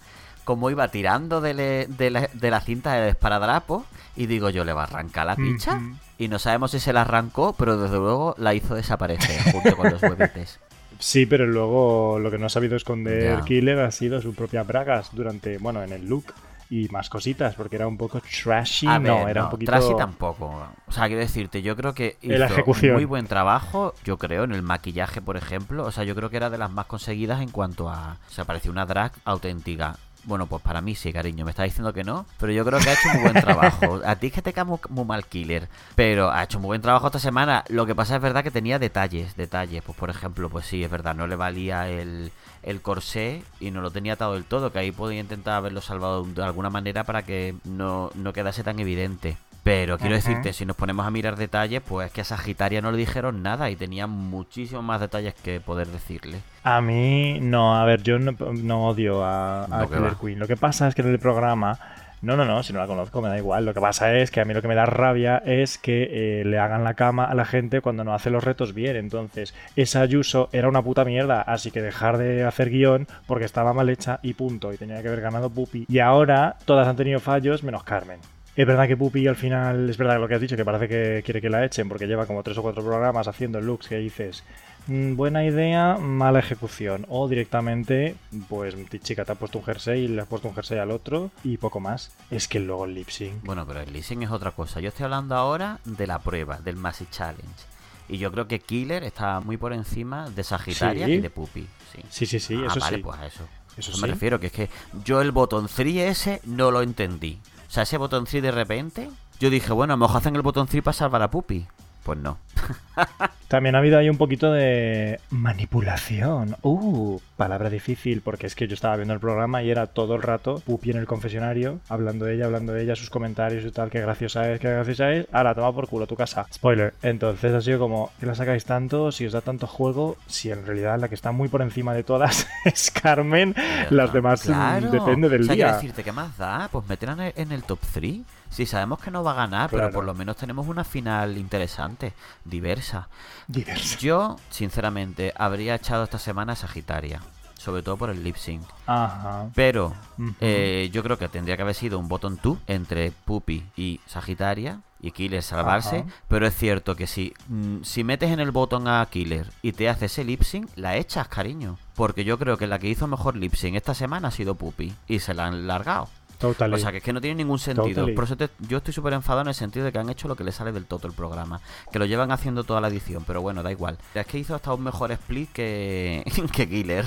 cómo 0.47 0.71
iba 0.71 0.87
tirando 0.87 1.41
de, 1.41 1.53
le- 1.53 1.85
de 1.87 2.09
la, 2.09 2.29
de 2.33 2.49
la 2.49 2.61
cinta 2.61 2.93
de 2.93 3.09
esparadrapo. 3.09 3.85
Y 4.15 4.25
digo 4.25 4.49
yo, 4.49 4.63
¿le 4.65 4.73
va 4.73 4.81
a 4.81 4.85
arrancar 4.85 5.27
la 5.27 5.35
picha? 5.35 5.79
Y 6.17 6.29
no 6.29 6.39
sabemos 6.39 6.71
si 6.71 6.79
se 6.79 6.93
la 6.93 7.01
arrancó, 7.01 7.53
pero 7.53 7.77
desde 7.77 7.97
luego 7.97 8.33
la 8.39 8.53
hizo 8.55 8.73
desaparecer 8.73 9.51
junto 9.51 9.75
con 9.77 9.91
los 9.91 10.01
huevetes. 10.01 10.59
Sí, 10.99 11.27
pero 11.27 11.45
luego 11.45 12.17
lo 12.17 12.31
que 12.31 12.39
no 12.39 12.47
ha 12.47 12.49
sabido 12.49 12.75
esconder 12.75 13.37
Ya. 13.37 13.45
Killer 13.45 13.77
ha 13.81 13.91
sido 13.91 14.19
su 14.19 14.33
propia 14.33 14.63
bragas 14.63 15.09
durante, 15.13 15.59
bueno, 15.59 15.83
en 15.83 15.91
el 15.91 16.07
look 16.09 16.33
y 16.71 16.87
más 16.89 17.07
cositas, 17.11 17.53
porque 17.53 17.75
era 17.75 17.87
un 17.87 17.97
poco 17.99 18.19
trashy, 18.19 18.87
A 18.87 18.97
no, 18.97 19.19
ver, 19.19 19.29
era 19.29 19.41
no, 19.41 19.45
un 19.47 19.51
poquito... 19.51 19.71
Trashy 19.73 19.95
tampoco. 19.95 20.67
O 20.87 20.91
sea, 20.91 21.05
quiero 21.05 21.21
decirte, 21.21 21.61
yo 21.61 21.75
creo 21.75 21.93
que 21.93 22.17
hizo 22.23 22.35
la 22.39 22.47
ejecución. 22.47 22.93
muy 22.95 23.05
buen 23.05 23.27
trabajo, 23.27 23.93
yo 24.05 24.17
creo, 24.17 24.43
en 24.45 24.53
el 24.53 24.63
maquillaje, 24.63 25.21
por 25.21 25.37
ejemplo. 25.37 25.85
O 25.85 25.91
sea, 25.91 26.03
yo 26.03 26.15
creo 26.15 26.31
que 26.31 26.37
era 26.37 26.49
de 26.49 26.57
las 26.57 26.71
más 26.71 26.87
conseguidas 26.87 27.41
en 27.43 27.51
cuanto 27.51 27.89
a... 27.89 28.17
O 28.27 28.33
sea, 28.33 28.45
parecía 28.45 28.71
una 28.71 28.87
drag 28.87 29.11
auténtica. 29.23 29.97
Bueno, 30.27 30.45
pues 30.45 30.61
para 30.61 30.81
mí 30.81 30.93
sí, 30.93 31.13
cariño. 31.13 31.45
Me 31.45 31.51
está 31.51 31.63
diciendo 31.63 31.93
que 31.93 32.03
no, 32.03 32.25
pero 32.37 32.51
yo 32.51 32.65
creo 32.65 32.79
que 32.79 32.89
ha 32.89 32.93
hecho 32.93 33.09
muy 33.13 33.31
buen 33.31 33.41
trabajo. 33.41 34.01
A 34.05 34.17
ti 34.17 34.27
es 34.27 34.33
que 34.33 34.41
te 34.41 34.51
cae 34.51 34.65
muy, 34.65 34.77
muy 34.89 35.05
mal 35.05 35.25
killer, 35.25 35.69
pero 35.95 36.29
ha 36.29 36.43
hecho 36.43 36.59
muy 36.59 36.67
buen 36.67 36.81
trabajo 36.81 37.07
esta 37.07 37.19
semana. 37.19 37.63
Lo 37.69 37.85
que 37.85 37.95
pasa 37.95 38.17
es 38.17 38.21
verdad 38.21 38.43
que 38.43 38.51
tenía 38.51 38.77
detalles, 38.77 39.37
detalles. 39.37 39.81
Pues 39.83 39.97
por 39.97 40.09
ejemplo, 40.09 40.49
pues 40.49 40.65
sí, 40.65 40.83
es 40.83 40.91
verdad, 40.91 41.15
no 41.15 41.27
le 41.27 41.37
valía 41.37 41.87
el, 41.87 42.33
el 42.61 42.81
corsé 42.81 43.41
y 43.61 43.71
no 43.71 43.79
lo 43.79 43.91
tenía 43.91 44.13
atado 44.13 44.33
del 44.33 44.43
todo, 44.43 44.73
que 44.73 44.79
ahí 44.79 44.91
podía 44.91 45.21
intentar 45.21 45.53
haberlo 45.53 45.79
salvado 45.79 46.25
de 46.25 46.43
alguna 46.43 46.69
manera 46.69 47.05
para 47.05 47.23
que 47.23 47.55
no, 47.63 48.11
no 48.13 48.33
quedase 48.33 48.63
tan 48.63 48.81
evidente. 48.81 49.37
Pero 49.67 49.97
quiero 49.97 50.15
decirte, 50.15 50.53
si 50.53 50.65
nos 50.65 50.77
ponemos 50.77 51.05
a 51.05 51.11
mirar 51.11 51.35
detalles, 51.35 51.81
pues 51.85 52.07
es 52.07 52.13
que 52.13 52.21
a 52.21 52.23
Sagitaria 52.23 52.81
no 52.81 52.89
le 52.89 52.97
dijeron 52.97 53.43
nada 53.43 53.69
y 53.69 53.75
tenía 53.75 54.07
muchísimos 54.07 54.81
más 54.81 55.01
detalles 55.01 55.33
que 55.33 55.59
poder 55.59 55.87
decirle. 55.87 56.37
A 56.63 56.79
mí, 56.79 57.39
no, 57.41 57.75
a 57.75 57.83
ver, 57.83 58.01
yo 58.01 58.17
no, 58.17 58.31
no 58.31 58.87
odio 58.87 59.25
a, 59.25 59.65
a 59.65 59.67
No, 59.67 59.89
Killer. 59.89 60.13
Queen. 60.21 60.39
Lo 60.39 60.47
que 60.47 60.55
pasa 60.55 60.87
es 60.87 60.95
que 60.95 61.01
en 61.01 61.09
el 61.09 61.19
programa... 61.19 61.77
No, 62.21 62.37
no, 62.37 62.45
no, 62.45 62.63
si 62.63 62.71
no 62.71 62.79
la 62.79 62.87
conozco 62.87 63.21
me 63.21 63.27
da 63.27 63.37
igual. 63.37 63.65
Lo 63.65 63.73
que 63.73 63.81
pasa 63.81 64.15
es 64.17 64.31
que 64.31 64.39
a 64.39 64.45
mí 64.45 64.53
lo 64.53 64.61
que 64.61 64.69
me 64.69 64.73
da 64.73 64.85
rabia 64.85 65.37
es 65.45 65.77
que 65.77 66.39
eh, 66.39 66.45
le 66.45 66.59
hagan 66.59 66.85
la 66.85 66.93
cama 66.93 67.25
a 67.25 67.35
la 67.35 67.43
gente 67.43 67.81
cuando 67.81 68.05
no 68.05 68.13
hace 68.13 68.29
los 68.29 68.45
retos 68.45 68.73
bien. 68.73 68.95
Entonces, 68.95 69.53
esa 69.75 69.99
Ayuso 69.99 70.47
era 70.53 70.69
una 70.69 70.81
puta 70.81 71.03
mierda, 71.03 71.41
así 71.41 71.71
que 71.71 71.81
dejar 71.81 72.17
de 72.17 72.45
hacer 72.45 72.69
guion 72.69 73.05
porque 73.27 73.43
estaba 73.43 73.73
mal 73.73 73.89
hecha 73.89 74.19
y 74.23 74.33
punto. 74.33 74.71
Y 74.71 74.77
tenía 74.77 75.01
que 75.01 75.09
haber 75.09 75.21
ganado 75.21 75.49
Pupi. 75.49 75.85
Y 75.89 75.99
ahora 75.99 76.55
todas 76.63 76.87
han 76.87 76.95
tenido 76.95 77.19
fallos 77.19 77.63
menos 77.63 77.83
Carmen. 77.83 78.19
Es 78.57 78.65
verdad 78.67 78.87
que 78.87 78.97
Pupi 78.97 79.27
al 79.27 79.35
final, 79.35 79.87
es 79.89 79.97
verdad 79.97 80.19
lo 80.19 80.27
que 80.27 80.33
has 80.35 80.41
dicho, 80.41 80.57
que 80.57 80.65
parece 80.65 80.87
que 80.89 81.21
quiere 81.23 81.39
que 81.41 81.49
la 81.49 81.63
echen 81.63 81.87
porque 81.87 82.07
lleva 82.07 82.25
como 82.25 82.41
tres 82.41 82.57
o 82.57 82.63
cuatro 82.63 82.83
programas 82.83 83.27
haciendo 83.27 83.61
looks 83.61 83.87
que 83.87 83.97
dices, 83.97 84.43
"Mm, 84.87 85.15
buena 85.15 85.45
idea, 85.45 85.97
mala 85.99 86.39
ejecución. 86.39 87.05
O 87.07 87.27
directamente, 87.27 88.15
pues 88.49 88.75
chica, 89.03 89.23
te 89.25 89.31
has 89.33 89.37
puesto 89.37 89.59
un 89.59 89.63
jersey 89.63 90.05
y 90.05 90.07
le 90.07 90.21
has 90.23 90.27
puesto 90.27 90.47
un 90.47 90.55
jersey 90.55 90.79
al 90.79 90.89
otro 90.89 91.29
y 91.43 91.57
poco 91.57 91.79
más. 91.79 92.11
Es 92.31 92.47
que 92.47 92.59
luego 92.59 92.85
el 92.85 92.95
lip 92.95 93.09
sync. 93.09 93.43
Bueno, 93.43 93.63
pero 93.67 93.79
el 93.81 93.93
leasing 93.93 94.23
es 94.23 94.31
otra 94.31 94.49
cosa. 94.51 94.79
Yo 94.79 94.87
estoy 94.89 95.03
hablando 95.03 95.35
ahora 95.35 95.79
de 95.85 96.07
la 96.07 96.17
prueba, 96.17 96.57
del 96.57 96.77
Massive 96.77 97.11
Challenge. 97.11 97.63
Y 98.09 98.17
yo 98.17 98.31
creo 98.31 98.47
que 98.47 98.57
Killer 98.59 99.03
está 99.03 99.39
muy 99.39 99.57
por 99.57 99.71
encima 99.71 100.31
de 100.31 100.43
Sagitaria 100.43 101.05
Sí. 101.05 101.11
y 101.13 101.17
de 101.19 101.29
Puppy. 101.29 101.67
Sí, 101.93 102.01
Sí, 102.09 102.25
sí, 102.25 102.39
sí, 102.39 102.55
Ah, 102.63 102.67
eso 102.71 102.79
vale, 102.79 102.97
sí. 102.97 103.03
pues 103.03 103.19
a 103.19 103.27
eso. 103.27 103.43
Eso 103.77 103.91
Eso 103.91 104.01
me 104.01 104.07
refiero, 104.07 104.39
que 104.39 104.47
es 104.47 104.53
que 104.53 104.69
yo 105.05 105.21
el 105.21 105.31
botón 105.31 105.67
3 105.67 106.09
ese 106.09 106.41
no 106.45 106.71
lo 106.71 106.81
entendí. 106.81 107.37
O 107.67 107.71
sea, 107.71 107.83
ese 107.83 107.97
botón 107.97 108.25
3 108.25 108.41
de 108.41 108.51
repente, 108.51 109.09
yo 109.39 109.49
dije, 109.49 109.73
bueno, 109.73 109.93
a 109.93 109.97
lo 109.97 110.01
mejor 110.05 110.17
hacen 110.17 110.35
el 110.35 110.41
botón 110.41 110.67
3 110.67 110.83
para 110.83 110.93
salvar 110.93 111.21
a 111.21 111.29
Puppy. 111.29 111.67
Pues 112.07 112.17
no. 112.19 112.37
También 113.49 113.75
ha 113.75 113.79
habido 113.79 113.97
ahí 113.97 114.09
un 114.09 114.17
poquito 114.17 114.51
de 114.51 115.19
manipulación. 115.29 116.55
Uh, 116.63 117.19
palabra 117.35 117.69
difícil, 117.69 118.21
porque 118.21 118.47
es 118.47 118.55
que 118.55 118.67
yo 118.67 118.73
estaba 118.73 118.95
viendo 118.95 119.13
el 119.13 119.19
programa 119.19 119.61
y 119.63 119.69
era 119.69 119.87
todo 119.87 120.15
el 120.15 120.21
rato 120.21 120.61
Pupi 120.65 120.91
en 120.91 120.97
el 120.97 121.05
confesionario, 121.05 121.79
hablando 121.89 122.25
de 122.25 122.35
ella, 122.35 122.45
hablando 122.45 122.73
de 122.73 122.83
ella, 122.83 122.95
sus 122.95 123.09
comentarios 123.09 123.63
y 123.65 123.71
tal, 123.71 123.89
qué 123.89 124.01
graciosa 124.01 124.49
es, 124.51 124.59
qué 124.59 124.69
graciosa 124.69 125.11
es. 125.11 125.27
Ahora, 125.31 125.53
toma 125.55 125.71
por 125.73 125.87
culo 125.87 126.07
tu 126.07 126.15
casa. 126.15 126.45
Spoiler. 126.53 126.93
Entonces 127.03 127.53
ha 127.53 127.61
sido 127.61 127.79
como, 127.79 128.11
¿qué 128.19 128.25
la 128.25 128.35
sacáis 128.35 128.65
tanto? 128.65 129.11
Si 129.11 129.25
os 129.25 129.33
da 129.33 129.41
tanto 129.41 129.67
juego, 129.67 130.17
si 130.27 130.51
en 130.51 130.65
realidad 130.65 130.99
la 130.99 131.07
que 131.09 131.15
está 131.15 131.31
muy 131.31 131.47
por 131.49 131.61
encima 131.61 131.93
de 131.93 132.03
todas 132.03 132.47
es 132.65 132.89
Carmen, 132.91 133.53
las 133.89 134.11
demás 134.13 134.43
mm, 134.45 134.47
Claro. 134.47 134.91
depende 134.91 135.29
del 135.29 135.41
o 135.41 135.45
sea, 135.45 135.55
día. 135.55 135.73
decirte, 135.75 136.03
¿qué 136.03 136.11
más 136.11 136.37
da? 136.37 136.69
Pues 136.71 136.87
meterla 136.87 137.31
en 137.35 137.51
el, 137.51 137.63
top 137.63 137.79
3. 137.93 138.15
Si 138.49 138.65
sabemos 138.65 138.99
que 138.99 139.11
no 139.11 139.23
va 139.25 139.31
a 139.31 139.35
ganar, 139.35 139.69
Claro. 139.69 139.87
pero 139.87 139.91
por 139.93 140.05
lo 140.05 140.13
menos 140.13 140.37
tenemos 140.37 140.67
una 140.67 140.83
final 140.85 141.37
interesante, 141.37 141.96
diversa. 142.45 143.09
Diversa. 143.47 143.97
Yo, 143.99 144.35
sinceramente, 144.49 145.33
habría 145.35 145.75
echado 145.75 146.03
esta 146.03 146.19
semana 146.19 146.53
a 146.53 146.55
Sagitaria. 146.55 147.21
Sobre 147.57 147.81
todo 147.81 147.97
por 147.97 148.11
el 148.11 148.23
lip 148.23 148.35
sync. 148.35 148.63
Ajá. 148.85 149.49
Pero 149.55 149.93
eh, 150.39 150.89
yo 150.93 151.01
creo 151.01 151.17
que 151.17 151.27
tendría 151.27 151.55
que 151.55 151.63
haber 151.63 151.73
sido 151.73 151.97
un 151.97 152.07
botón 152.07 152.39
2 152.41 152.59
entre 152.67 153.11
Puppy 153.11 153.65
y 153.75 153.99
Sagitaria. 154.05 154.81
Y 154.99 155.11
Killer 155.11 155.43
salvarse. 155.43 155.97
Ajá. 155.97 156.07
Pero 156.27 156.47
es 156.47 156.55
cierto 156.55 156.95
que 156.95 157.07
si, 157.07 157.33
mm, 157.49 157.83
si 157.83 158.03
metes 158.03 158.31
en 158.31 158.39
el 158.39 158.51
botón 158.51 158.87
a 158.87 159.05
Killer 159.09 159.49
y 159.61 159.71
te 159.73 159.89
hace 159.89 160.05
ese 160.05 160.23
lip 160.23 160.41
sync, 160.43 160.69
la 160.75 160.97
echas, 160.97 161.27
cariño. 161.27 161.77
Porque 161.95 162.23
yo 162.23 162.39
creo 162.39 162.57
que 162.57 162.67
la 162.67 162.79
que 162.79 162.89
hizo 162.89 163.07
mejor 163.07 163.35
lip 163.35 163.53
sync 163.53 163.75
esta 163.75 163.93
semana 163.93 164.29
ha 164.29 164.31
sido 164.31 164.55
Puppy. 164.55 164.95
Y 165.07 165.19
se 165.19 165.33
la 165.33 165.47
han 165.47 165.67
largado. 165.67 166.09
Totally. 166.37 166.73
O 166.75 166.77
sea, 166.77 166.91
que 166.91 166.97
es 166.97 167.03
que 167.03 167.13
no 167.13 167.19
tiene 167.21 167.35
ningún 167.35 167.59
sentido. 167.59 167.87
Totally. 168.01 168.13
Por 168.13 168.23
eso 168.25 168.37
te- 168.37 168.49
yo 168.67 168.77
estoy 168.77 168.93
súper 168.93 169.13
enfadado 169.13 169.41
en 169.41 169.47
el 169.47 169.53
sentido 169.55 169.85
de 169.85 169.91
que 169.91 169.99
han 169.99 170.09
hecho 170.09 170.27
lo 170.27 170.35
que 170.35 170.43
le 170.43 170.51
sale 170.51 170.71
del 170.71 170.85
todo 170.85 171.07
el 171.07 171.13
programa. 171.13 171.61
Que 171.91 171.99
lo 171.99 172.05
llevan 172.05 172.31
haciendo 172.31 172.63
toda 172.63 172.79
la 172.81 172.87
edición, 172.89 173.23
pero 173.25 173.41
bueno, 173.41 173.63
da 173.63 173.71
igual. 173.71 173.97
Es 174.13 174.25
que 174.27 174.37
hizo 174.37 174.53
hasta 174.55 174.73
un 174.73 174.83
mejor 174.83 175.11
split 175.11 175.51
que, 175.51 176.23
que 176.53 176.69
Killer. 176.69 177.05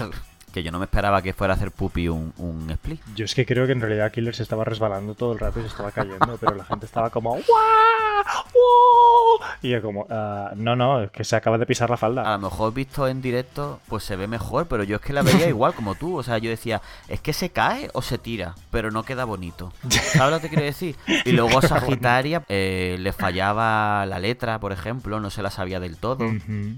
Que 0.53 0.65
yo 0.65 0.73
no 0.73 0.81
me 0.81 0.87
esperaba 0.87 1.23
que 1.23 1.33
fuera 1.33 1.55
a 1.55 1.57
hacer 1.57 1.71
Puppy 1.71 2.09
un, 2.09 2.33
un 2.39 2.69
split. 2.73 3.01
Yo 3.15 3.25
es 3.25 3.37
que 3.37 3.47
creo 3.47 3.67
que 3.67 3.73
en 3.73 3.81
realidad 3.81 4.11
Killer 4.11 4.35
se 4.35 4.43
estaba 4.43 4.65
resbalando 4.65 5.15
todo 5.15 5.33
el 5.33 5.39
rato 5.39 5.61
y 5.61 5.63
se 5.63 5.69
estaba 5.69 5.93
cayendo, 5.93 6.37
pero 6.41 6.57
la 6.57 6.65
gente 6.65 6.87
estaba 6.87 7.09
como 7.11 7.31
¡Guau! 7.35 7.45
¡Wow! 8.61 9.47
Y 9.63 9.71
yo 9.71 9.83
como, 9.83 10.07
"Ah, 10.11 10.53
no, 10.57 10.77
no, 10.77 11.03
es 11.03 11.11
que 11.11 11.25
se 11.25 11.37
acaba 11.37 11.59
de 11.59 11.67
pisar 11.67 11.89
la 11.91 11.95
A 11.95 11.99
falda. 11.99 12.33
lo 12.33 12.39
mejor 12.51 12.73
visto 12.75 13.07
en 13.09 13.21
directo, 13.23 13.81
pues 13.89 14.05
se 14.05 14.17
ve 14.17 14.27
mejor, 14.27 14.67
pero 14.69 14.85
yo 14.85 14.97
es 14.97 15.03
que 15.03 15.13
la 15.13 15.23
veía 15.23 15.49
igual 15.49 15.75
como 15.75 15.95
tú. 15.95 16.17
O 16.19 16.23
sea, 16.23 16.39
yo 16.39 16.51
decía, 16.51 16.81
es 17.09 17.21
que 17.21 17.33
se 17.33 17.51
cae 17.51 17.91
o 17.95 18.03
se 18.03 18.19
tira, 18.19 18.55
pero 18.71 18.91
no 18.91 19.03
queda 19.03 19.25
bonito. 19.25 19.73
¿Sabes 19.89 20.33
lo 20.33 20.41
que 20.41 20.49
quiero 20.49 20.65
decir? 20.65 20.97
Y 21.25 21.33
luego 21.33 21.59
a 21.59 21.63
Sagitaria 21.63 22.43
eh, 22.49 22.97
le 22.99 23.13
fallaba 23.13 24.05
la 24.07 24.19
letra, 24.19 24.59
por 24.61 24.73
ejemplo, 24.73 25.21
no 25.21 25.31
se 25.31 25.43
la 25.43 25.51
sabía 25.51 25.81
del 25.81 25.97
todo. 25.97 26.27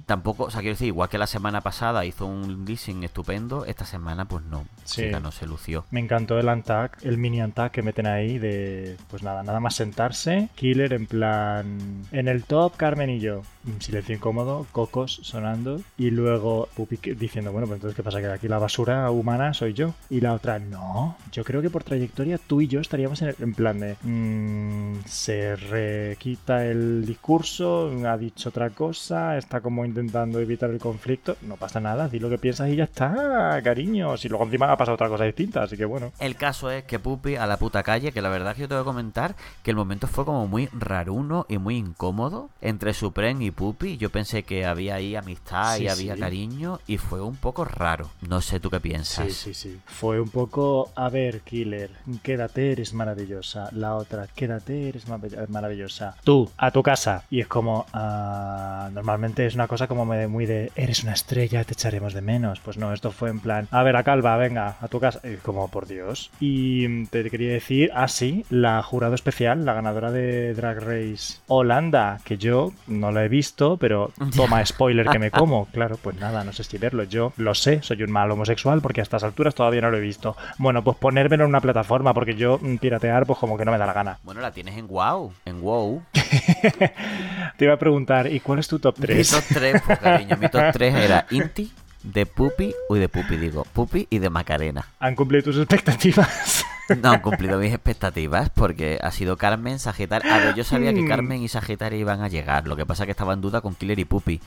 Tampoco, 0.07 0.45
o 0.45 0.51
sea, 0.51 0.61
quiero 0.61 0.75
decir, 0.75 0.89
igual 0.89 1.09
que 1.09 1.19
la 1.19 1.27
semana 1.27 1.61
pasada 1.61 2.05
hizo 2.05 2.27
un 2.27 2.65
leasing 2.65 3.05
estupendo, 3.05 3.65
esta 3.65 3.85
semana 3.85 4.25
pues 4.25 4.45
no, 4.45 4.65
Sí. 4.85 5.03
chica, 5.03 5.21
no 5.21 5.31
se 5.33 5.47
lució. 5.47 5.85
Me 5.91 6.01
encantó 6.01 6.39
el 6.39 6.49
antac, 6.49 6.99
el 7.05 7.19
mini 7.19 7.41
antac 7.41 7.73
que 7.73 7.83
meten 7.83 8.07
ahí 8.07 8.39
de, 8.39 8.97
pues 9.11 9.23
nada, 9.23 9.43
nada 9.43 9.61
más 9.61 9.75
sentarse. 9.77 10.49
Killer 10.55 10.93
en 10.93 11.07
plan, 11.07 11.72
en 12.11 12.29
el 12.29 12.45
top, 12.45 12.77
Carmen 12.77 13.11
y 13.11 13.21
yo. 13.21 13.43
Silencio 13.79 14.15
incómodo, 14.17 14.67
cocos 14.73 15.21
sonando. 15.23 15.81
Y 15.97 16.11
luego 16.11 16.69
Pupi 16.75 16.97
que- 16.97 17.15
diciendo, 17.15 17.53
bueno, 17.53 17.67
pues 17.67 17.77
entonces, 17.77 17.97
¿qué 17.97 18.03
pasa? 18.03 18.21
Que 18.21 18.27
aquí 18.27 18.49
la 18.49 18.59
basura 18.59 19.11
humana 19.11 19.55
soy 19.55 19.73
yo. 19.73 19.95
Y 20.11 20.21
la 20.21 20.33
otra, 20.35 20.59
no, 20.59 21.17
yo 21.31 21.45
creo 21.45 21.63
que 21.63 21.71
por 21.71 21.85
trayectoria 21.85 22.39
tú 22.39 22.61
y 22.61 22.67
yo 22.69 22.81
estaríamos 22.81 23.23
en, 23.23 23.29
el- 23.29 23.37
en 23.41 23.55
plan 23.55 23.79
de, 23.79 23.97
mm, 24.03 25.05
se 25.07 25.55
requita 25.57 26.65
el 26.67 27.05
discurso, 27.07 27.91
ha 28.07 28.17
dicho 28.17 28.49
otra 28.49 28.71
cosa, 28.71 29.37
está 29.39 29.61
como 29.61 29.85
intentando 29.85 30.41
evitar 30.41 30.71
el 30.71 30.79
conflicto. 30.79 31.37
No 31.43 31.57
pasa 31.57 31.81
nada, 31.81 32.09
di 32.09 32.19
lo 32.19 32.29
que 32.31 32.39
piensas 32.39 32.69
y 32.71 32.77
ya 32.77 32.85
está. 32.85 33.61
cariño? 33.63 34.17
Si 34.17 34.29
luego 34.29 34.45
encima 34.45 34.71
ha 34.73 34.77
pasado 34.77 34.95
otra 34.95 35.09
cosa 35.09 35.25
distinta, 35.25 35.63
así 35.63 35.77
que 35.77 35.85
bueno. 35.85 36.13
El 36.19 36.37
caso 36.37 36.71
es 36.71 36.85
que 36.85 36.99
Pupi 36.99 37.37
a 37.37 37.47
la 37.47 37.59
puta 37.59 37.83
calle, 37.83 38.13
que 38.13 38.21
la 38.23 38.29
verdad 38.29 38.55
que 38.55 38.63
yo 38.63 38.69
te 38.69 38.75
voy 38.75 38.83
a 38.83 38.85
comentar 38.85 39.35
que 39.63 39.71
el 39.71 39.77
momento 39.77 40.07
fue 40.09 40.25
como 40.25 40.47
muy 40.47 40.69
raruno 40.73 41.47
y 41.49 41.59
muy 41.63 41.77
incómodo 41.77 42.51
entre 42.61 42.93
Supreme 42.95 43.45
y 43.45 43.51
Pupi. 43.51 43.97
Yo 43.97 44.11
pensé 44.11 44.43
que 44.43 44.65
había 44.67 44.97
ahí 44.97 45.17
amistad 45.17 45.77
Sí, 45.77 45.85
y 45.85 45.89
había 45.89 46.15
sí. 46.15 46.21
cariño 46.21 46.81
y 46.87 46.99
fue 46.99 47.21
un 47.23 47.37
poco 47.37 47.65
raro. 47.65 48.11
No 48.21 48.41
sé 48.41 48.61
tú 48.61 48.69
qué 48.71 48.81
piensas. 48.81 49.33
Sí, 49.33 49.33
sí, 49.33 49.55
sí. 49.55 49.81
Fue 49.87 50.21
un 50.21 50.29
poco, 50.29 50.91
a 50.95 51.09
ver, 51.09 51.41
Killer, 51.41 51.91
quédate, 52.23 52.73
eres 52.73 52.93
maravillosa. 52.95 53.69
La 53.73 53.95
otra, 53.95 54.27
quédate, 54.35 54.89
eres 54.89 55.09
ma- 55.09 55.21
maravillosa. 55.49 56.17
Tú, 56.25 56.51
a 56.57 56.71
tu 56.71 56.83
casa. 56.83 57.25
Y 57.31 57.41
es 57.41 57.47
como, 57.47 57.87
ah, 57.93 58.91
normalmente 58.93 59.47
es 59.47 59.55
una 59.55 59.69
cosa 59.69 59.87
como 59.87 60.05
me- 60.05 60.27
muy 60.29 60.47
de, 60.47 60.73
eres 60.77 61.03
una 61.03 61.13
estrella, 61.13 61.65
te 61.65 61.75
echaremos 61.75 62.15
de 62.15 62.21
menos. 62.23 62.61
Pues 62.61 62.77
no, 62.79 62.93
esto 62.93 63.11
fue 63.11 63.31
en 63.31 63.41
plan, 63.41 63.69
a 63.71 63.83
ver, 63.83 63.97
a 63.97 64.03
Calva, 64.03 64.37
venga, 64.37 64.77
a 64.81 64.89
tu 64.89 65.01
casa. 65.01 65.21
Y 65.25 65.37
como, 65.37 65.69
por 65.69 65.87
Dios. 65.87 66.31
Y 66.41 67.07
te 67.07 67.29
quería 67.31 67.53
decir, 67.53 67.91
ah, 67.95 68.09
sí, 68.09 68.45
la 68.51 68.83
jurado 68.83 69.15
especial, 69.15 69.65
la 69.65 69.75
ganadora 69.75 70.11
de 70.11 70.55
Drag 70.55 70.81
Race 70.81 71.39
Holanda, 71.55 72.19
que 72.25 72.39
yo 72.39 72.73
no 72.87 73.13
la 73.13 73.25
he 73.25 73.29
visto, 73.29 73.77
pero 73.77 74.11
toma 74.35 74.65
spoiler 74.65 75.07
que 75.07 75.19
me 75.19 75.31
como. 75.31 75.67
Claro, 75.67 75.97
pues 75.97 76.19
nada, 76.19 76.45
no 76.45 76.53
sé 76.53 76.65
si 76.65 76.79
verlo. 76.79 77.05
Yo 77.05 77.33
lo 77.37 77.55
sé, 77.55 77.83
soy 77.83 78.03
un 78.03 78.11
mal 78.11 78.31
homosexual 78.31 78.81
porque 78.81 79.01
a 79.01 79.05
estas 79.05 79.23
alturas 79.23 79.55
todavía 79.55 79.81
no 79.83 79.91
lo 79.91 79.99
he 79.99 80.01
visto. 80.01 80.37
Bueno, 80.59 80.83
pues 80.83 80.97
ponérmelo 80.97 81.45
en 81.45 81.51
una 81.51 81.61
plataforma 81.61 82.15
porque 82.15 82.35
yo 82.35 82.59
mm, 82.61 82.77
piratear 82.77 83.27
pues 83.27 83.39
como 83.39 83.57
que 83.59 83.65
no 83.65 83.73
me 83.73 83.79
da 83.79 83.87
la 83.87 83.93
gana. 83.93 84.19
Bueno, 84.23 84.41
la 84.41 84.51
tienes 84.53 84.77
en 84.77 84.89
WoW. 84.89 85.33
En 85.45 85.61
WoW. 85.61 86.03
Te 87.57 87.65
iba 87.65 87.75
a 87.75 87.79
preguntar, 87.79 88.33
¿y 88.33 88.41
cuál 88.41 88.59
es 88.59 88.69
tu 88.69 88.79
top 88.79 88.99
Mi 88.99 89.07
3? 89.07 89.31
top 89.31 89.45
3, 89.53 89.83
pues 89.87 89.99
cariño, 89.99 90.37
mi 90.39 90.49
top 90.49 90.65
3 90.73 90.95
era 90.95 91.27
Inti, 91.31 91.71
de 92.03 92.27
Pupi, 92.27 92.75
uy, 92.89 92.99
de 92.99 93.09
Pupi 93.09 93.37
digo, 93.37 93.67
Pupi 93.73 94.07
y 94.11 94.19
de 94.19 94.31
Macarena. 94.31 94.87
¿Han 94.99 95.15
cumplido 95.15 95.45
tus 95.45 95.59
expectativas? 95.59 96.65
No 97.01 97.11
han 97.13 97.21
cumplido 97.21 97.59
mis 97.59 97.73
expectativas 97.73 98.51
porque 98.51 98.99
ha 99.03 99.11
sido 99.11 99.37
Carmen, 99.37 99.79
Sagitario. 99.79 100.33
A 100.33 100.39
ver, 100.39 100.55
yo 100.55 100.65
sabía 100.65 100.93
que 100.93 101.03
Mm. 101.03 101.09
Carmen 101.09 101.43
y 101.43 101.49
Sagitario 101.49 101.99
iban 101.99 102.23
a 102.23 102.29
llegar. 102.29 102.67
Lo 102.67 102.77
que 102.77 102.87
pasa 102.87 103.05
es 103.05 103.07
que 103.07 103.11
estaba 103.13 103.33
en 103.35 103.41
duda 103.41 103.61
con 103.61 103.75
Killer 103.75 103.99
y 103.99 104.05
Puppy. 104.05 104.41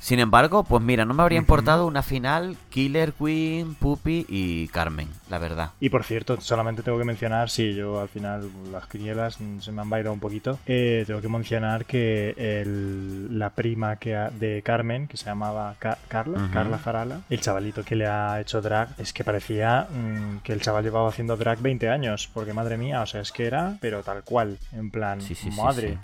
Sin 0.00 0.18
embargo, 0.20 0.64
pues 0.64 0.82
mira, 0.82 1.04
no 1.04 1.14
me 1.14 1.22
habría 1.22 1.38
importado 1.38 1.86
una 1.86 2.02
final 2.02 2.56
Killer, 2.70 3.12
Queen, 3.12 3.74
Puppy 3.74 4.26
y 4.28 4.68
Carmen, 4.68 5.08
la 5.28 5.38
verdad. 5.38 5.70
Y 5.80 5.88
por 5.88 6.04
cierto, 6.04 6.40
solamente 6.40 6.82
tengo 6.82 6.98
que 6.98 7.04
mencionar, 7.04 7.50
sí, 7.50 7.74
yo 7.74 8.00
al 8.00 8.08
final 8.08 8.48
las 8.70 8.86
quinielas 8.86 9.38
se 9.60 9.72
me 9.72 9.82
han 9.82 9.90
bailado 9.90 10.12
un 10.12 10.20
poquito. 10.20 10.58
Eh, 10.66 11.04
tengo 11.06 11.20
que 11.20 11.28
mencionar 11.28 11.84
que 11.84 12.34
el- 12.36 13.38
la 13.38 13.50
prima 13.50 13.96
que 13.96 14.14
ha- 14.16 14.30
de 14.30 14.62
Carmen, 14.62 15.08
que 15.08 15.16
se 15.16 15.26
llamaba 15.26 15.74
Ca- 15.78 15.98
Carla, 16.08 16.38
Ujú. 16.38 16.52
Carla 16.52 16.78
Farala, 16.78 17.20
el 17.28 17.40
chavalito 17.40 17.84
que 17.84 17.96
le 17.96 18.06
ha 18.06 18.40
hecho 18.40 18.60
drag, 18.62 18.88
es 18.98 19.12
que 19.12 19.24
parecía 19.24 19.88
mm, 19.90 20.38
que 20.42 20.52
el 20.52 20.60
chaval 20.60 20.84
llevaba 20.84 21.08
haciendo 21.08 21.36
drag 21.36 21.58
20 21.60 21.88
años, 21.88 22.28
porque 22.32 22.52
madre 22.52 22.76
mía, 22.76 23.02
o 23.02 23.06
sea, 23.06 23.20
es 23.20 23.32
que 23.32 23.46
era, 23.46 23.76
pero 23.80 24.02
tal 24.02 24.22
cual, 24.22 24.58
en 24.72 24.90
plan, 24.90 25.20
Sí, 25.20 25.34
sí, 25.34 25.50
madre. 25.50 25.94
sí. 25.94 25.98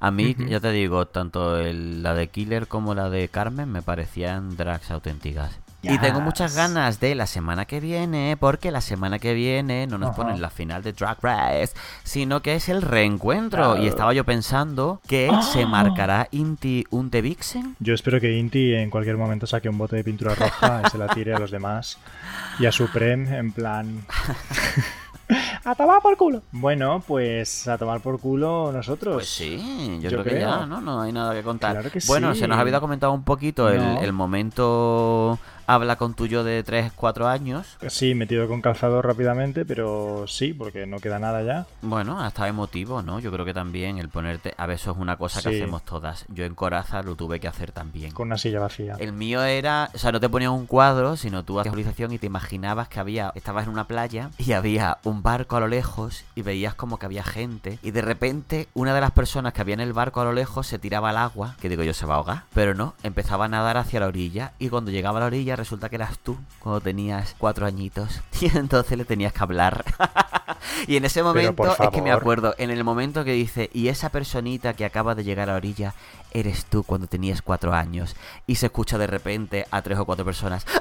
A 0.00 0.10
mí, 0.10 0.36
ya 0.48 0.60
te 0.60 0.70
digo, 0.70 1.06
tanto 1.06 1.58
el- 1.58 2.02
la 2.02 2.14
de 2.14 2.28
Killer 2.28 2.68
como 2.68 2.94
la 2.94 3.10
de 3.10 3.28
Carmen 3.28 3.70
me 3.70 3.82
parecían 3.82 4.56
drags 4.56 4.90
auténticas. 4.90 5.58
Y 5.82 5.98
tengo 5.98 6.20
muchas 6.20 6.54
ganas 6.54 7.00
de 7.00 7.14
la 7.14 7.26
semana 7.26 7.64
que 7.64 7.80
viene, 7.80 8.36
porque 8.38 8.70
la 8.70 8.80
semana 8.80 9.18
que 9.18 9.34
viene 9.34 9.86
no 9.88 9.98
nos 9.98 10.14
ponen 10.14 10.40
la 10.40 10.50
final 10.50 10.82
de 10.82 10.92
Drag 10.92 11.18
Race, 11.20 11.74
sino 12.04 12.40
que 12.40 12.54
es 12.54 12.68
el 12.68 12.82
reencuentro. 12.82 13.76
Y 13.76 13.88
estaba 13.88 14.12
yo 14.12 14.24
pensando 14.24 15.00
que 15.08 15.30
se 15.52 15.62
¡Ah! 15.62 15.66
marcará 15.66 16.28
Inti 16.30 16.84
un 16.90 17.10
The 17.10 17.22
Vixen. 17.22 17.76
Yo 17.80 17.94
espero 17.94 18.20
que 18.20 18.36
Inti 18.38 18.74
en 18.74 18.90
cualquier 18.90 19.16
momento 19.16 19.46
saque 19.46 19.68
un 19.68 19.78
bote 19.78 19.96
de 19.96 20.04
pintura 20.04 20.34
roja 20.34 20.82
y 20.86 20.90
se 20.90 20.98
la 20.98 21.08
tire 21.08 21.34
a 21.34 21.38
los 21.38 21.50
demás. 21.50 21.98
Y 22.58 22.66
a 22.66 22.72
Supreme, 22.72 23.36
en 23.36 23.52
plan. 23.52 24.04
¡A 25.64 25.74
tomar 25.74 26.02
por 26.02 26.16
culo! 26.16 26.42
Bueno, 26.52 27.02
pues 27.06 27.66
a 27.68 27.78
tomar 27.78 28.00
por 28.00 28.20
culo 28.20 28.70
nosotros. 28.72 29.14
Pues 29.14 29.28
sí, 29.28 29.98
yo, 30.00 30.10
Yo 30.10 30.22
creo, 30.22 30.34
que 30.34 30.40
ya, 30.40 30.66
¿no? 30.66 30.80
No 30.80 31.00
hay 31.00 31.12
nada 31.12 31.34
que 31.34 31.42
contar. 31.42 31.72
Claro 31.72 31.90
que 31.90 32.00
bueno, 32.06 32.34
sí. 32.34 32.40
se 32.40 32.48
nos 32.48 32.58
había 32.58 32.80
comentado 32.80 33.12
un 33.12 33.22
poquito 33.22 33.68
el, 33.68 33.80
el 33.80 34.12
momento 34.12 35.38
habla 35.74 35.96
con 35.96 36.14
tuyo 36.14 36.44
de 36.44 36.62
3, 36.62 36.92
4 36.94 37.28
años. 37.28 37.78
Sí, 37.88 38.14
metido 38.14 38.46
con 38.48 38.60
calzador 38.60 39.06
rápidamente, 39.06 39.64
pero 39.64 40.26
sí, 40.28 40.52
porque 40.52 40.86
no 40.86 40.98
queda 40.98 41.18
nada 41.18 41.42
ya. 41.42 41.66
Bueno, 41.82 42.20
hasta 42.20 42.48
emotivo, 42.48 43.02
¿no? 43.02 43.18
Yo 43.18 43.32
creo 43.32 43.44
que 43.44 43.54
también 43.54 43.98
el 43.98 44.08
ponerte... 44.08 44.54
A 44.56 44.66
ver, 44.66 44.76
eso 44.76 44.92
es 44.92 44.98
una 44.98 45.16
cosa 45.16 45.42
que 45.42 45.48
hacemos 45.48 45.84
todas. 45.84 46.26
Yo 46.28 46.44
en 46.44 46.54
Coraza 46.54 47.02
lo 47.02 47.16
tuve 47.16 47.40
que 47.40 47.48
hacer 47.48 47.72
también. 47.72 48.12
Con 48.12 48.28
una 48.28 48.38
silla 48.38 48.60
vacía. 48.60 48.96
El 48.98 49.12
mío 49.12 49.42
era, 49.42 49.90
o 49.94 49.98
sea, 49.98 50.12
no 50.12 50.20
te 50.20 50.28
ponías 50.28 50.50
un 50.50 50.66
cuadro, 50.66 51.16
sino 51.16 51.44
tú 51.44 51.58
hacías 51.58 51.72
visualización 51.72 52.12
y 52.12 52.18
te 52.18 52.26
imaginabas 52.26 52.88
que 52.88 53.00
había, 53.00 53.32
estabas 53.34 53.66
en 53.66 53.72
una 53.72 53.86
playa 53.86 54.30
y 54.38 54.52
había 54.52 54.98
un 55.04 55.22
barco 55.22 55.56
a 55.56 55.60
lo 55.60 55.68
lejos 55.68 56.24
y 56.34 56.42
veías 56.42 56.74
como 56.74 56.98
que 56.98 57.06
había 57.06 57.24
gente 57.24 57.78
y 57.82 57.90
de 57.90 58.02
repente 58.02 58.68
una 58.74 58.94
de 58.94 59.00
las 59.00 59.10
personas 59.10 59.52
que 59.52 59.60
había 59.60 59.74
en 59.74 59.80
el 59.80 59.92
barco 59.92 60.20
a 60.20 60.24
lo 60.24 60.32
lejos 60.32 60.66
se 60.66 60.78
tiraba 60.78 61.10
al 61.10 61.16
agua, 61.16 61.56
que 61.60 61.68
digo 61.68 61.82
yo 61.82 61.94
se 61.94 62.06
va 62.06 62.14
a 62.14 62.16
ahogar, 62.18 62.42
pero 62.54 62.74
no, 62.74 62.94
empezaba 63.02 63.46
a 63.46 63.48
nadar 63.48 63.76
hacia 63.76 64.00
la 64.00 64.06
orilla 64.06 64.52
y 64.58 64.68
cuando 64.68 64.90
llegaba 64.90 65.18
a 65.18 65.20
la 65.20 65.26
orilla 65.26 65.56
resulta 65.62 65.88
que 65.88 65.94
eras 65.94 66.18
tú 66.18 66.36
cuando 66.58 66.80
tenías 66.80 67.36
cuatro 67.38 67.66
añitos 67.66 68.20
y 68.40 68.56
entonces 68.56 68.98
le 68.98 69.04
tenías 69.04 69.32
que 69.32 69.38
hablar. 69.38 69.84
y 70.88 70.96
en 70.96 71.04
ese 71.04 71.22
momento 71.22 71.76
es 71.78 71.90
que 71.90 72.02
me 72.02 72.10
acuerdo, 72.10 72.56
en 72.58 72.70
el 72.70 72.82
momento 72.82 73.24
que 73.24 73.32
dice, 73.32 73.70
y 73.72 73.86
esa 73.86 74.08
personita 74.10 74.74
que 74.74 74.84
acaba 74.84 75.14
de 75.14 75.22
llegar 75.22 75.48
a 75.48 75.52
la 75.52 75.58
orilla 75.58 75.94
eres 76.32 76.64
tú 76.64 76.82
cuando 76.82 77.06
tenías 77.06 77.42
cuatro 77.42 77.72
años 77.72 78.16
y 78.46 78.56
se 78.56 78.66
escucha 78.66 78.98
de 78.98 79.06
repente 79.06 79.66
a 79.70 79.82
tres 79.82 79.98
o 79.98 80.04
cuatro 80.04 80.24
personas. 80.24 80.66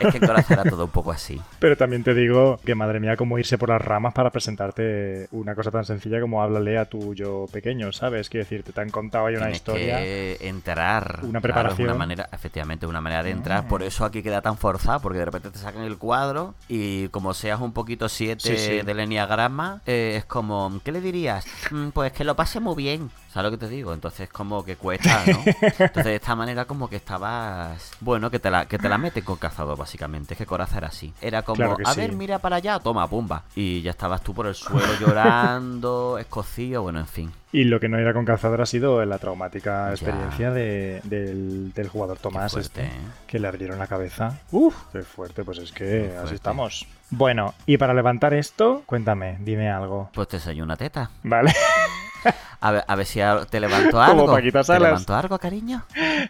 es 0.00 0.08
que 0.12 0.18
en 0.18 0.26
Corazón 0.26 0.58
era 0.60 0.70
todo 0.70 0.84
un 0.84 0.90
poco 0.90 1.12
así. 1.12 1.40
Pero 1.58 1.76
también 1.76 2.02
te 2.04 2.14
digo 2.14 2.58
que 2.64 2.74
madre 2.74 3.00
mía, 3.00 3.16
cómo 3.16 3.38
irse 3.38 3.58
por 3.58 3.68
las 3.68 3.80
ramas 3.82 4.12
para 4.14 4.30
presentarte 4.30 5.28
una 5.32 5.54
cosa 5.54 5.70
tan 5.70 5.84
sencilla 5.84 6.20
como 6.20 6.42
háblale 6.42 6.78
a 6.78 6.84
tu 6.86 7.14
yo 7.14 7.46
pequeño, 7.52 7.92
¿sabes? 7.92 8.28
Quiero 8.28 8.44
decirte, 8.44 8.72
te 8.72 8.80
han 8.80 8.90
contado 8.90 9.26
ahí 9.26 9.34
una 9.34 9.44
Tienes 9.46 9.58
historia. 9.58 9.98
que 9.98 10.38
entrar. 10.42 11.20
Una 11.22 11.40
claro, 11.40 11.42
preparación. 11.42 11.88
una 11.88 11.98
manera, 11.98 12.28
efectivamente, 12.32 12.86
una 12.86 13.00
manera 13.00 13.22
de 13.22 13.30
entrar. 13.30 13.66
Por 13.68 13.82
eso 13.82 14.04
aquí 14.04 14.22
queda 14.22 14.42
tan 14.42 14.56
forzado, 14.58 15.00
porque 15.00 15.18
de 15.18 15.24
repente 15.24 15.50
te 15.50 15.58
sacan 15.58 15.82
el 15.82 15.98
cuadro 15.98 16.54
y 16.68 17.08
como 17.08 17.34
seas 17.34 17.60
un 17.60 17.72
poquito 17.72 18.08
7 18.08 18.40
Sí, 18.40 18.56
sí. 18.56 18.82
del 18.82 19.00
enneagrama, 19.00 19.80
eh, 19.86 20.14
es 20.18 20.24
como, 20.24 20.80
¿qué 20.84 20.92
le 20.92 21.00
dirías? 21.00 21.46
"Mm, 21.70 21.88
pues 21.90 22.12
que 22.12 22.24
lo 22.24 22.36
pase 22.36 22.60
muy 22.60 22.74
bien. 22.76 23.10
¿Sabes 23.36 23.52
lo 23.52 23.58
que 23.58 23.66
te 23.66 23.70
digo? 23.70 23.92
Entonces 23.92 24.30
como 24.30 24.64
que 24.64 24.76
cuesta, 24.76 25.22
¿no? 25.26 25.42
Entonces 25.44 26.04
de 26.04 26.14
esta 26.14 26.34
manera 26.34 26.64
como 26.64 26.88
que 26.88 26.96
estabas... 26.96 27.90
Bueno, 28.00 28.30
que 28.30 28.38
te 28.38 28.50
la, 28.50 28.64
que 28.64 28.78
te 28.78 28.88
la 28.88 28.96
meten 28.96 29.24
con 29.24 29.36
cazador, 29.36 29.76
básicamente. 29.76 30.32
Es 30.32 30.38
que 30.38 30.46
Coraza 30.46 30.78
era 30.78 30.88
así. 30.88 31.12
Era 31.20 31.42
como, 31.42 31.56
Claro 31.56 31.76
a 31.84 31.92
sí. 31.92 32.00
ver, 32.00 32.12
mira 32.12 32.38
para 32.38 32.56
allá, 32.56 32.78
toma, 32.78 33.06
pumba. 33.06 33.42
Y 33.54 33.82
ya 33.82 33.90
estabas 33.90 34.22
tú 34.22 34.32
por 34.32 34.46
el 34.46 34.54
suelo 34.54 34.86
llorando, 35.00 36.16
escocido, 36.18 36.80
bueno, 36.80 36.98
en 37.00 37.06
fin. 37.06 37.30
Y 37.52 37.64
lo 37.64 37.78
que 37.78 37.88
no 37.90 37.98
era 37.98 38.14
con 38.14 38.24
calzador 38.24 38.62
ha 38.62 38.66
sido 38.66 39.04
la 39.04 39.18
traumática 39.18 39.90
experiencia 39.90 40.50
de- 40.50 41.00
del, 41.04 41.72
del 41.74 41.88
jugador 41.88 42.18
Tomás 42.18 42.52
fuerte, 42.52 42.84
este, 42.84 42.96
¿eh? 42.96 43.00
que 43.26 43.38
le 43.38 43.48
abrieron 43.48 43.78
la 43.78 43.86
cabeza. 43.86 44.38
Uf, 44.50 44.74
qué 44.92 45.02
fuerte, 45.02 45.44
pues 45.44 45.58
es 45.58 45.72
que 45.72 46.14
así 46.22 46.34
estamos. 46.36 46.86
Bueno, 47.10 47.52
y 47.66 47.76
para 47.76 47.92
levantar 47.94 48.32
esto, 48.34 48.82
cuéntame, 48.86 49.36
dime 49.40 49.70
algo. 49.70 50.10
Pues 50.14 50.26
te 50.28 50.36
enseño 50.36 50.64
una 50.64 50.76
teta. 50.78 51.10
¿Vale? 51.22 51.52
A 52.60 52.70
ver, 52.70 52.84
a 52.86 52.96
ver 52.96 53.06
si 53.06 53.20
te 53.50 53.60
levanto 53.60 53.90
Como 53.92 54.02
algo. 54.02 54.26
Paquita 54.32 54.62
¿Te 54.62 54.78
levanto 54.80 55.14
algo, 55.14 55.38
cariño? 55.38 55.84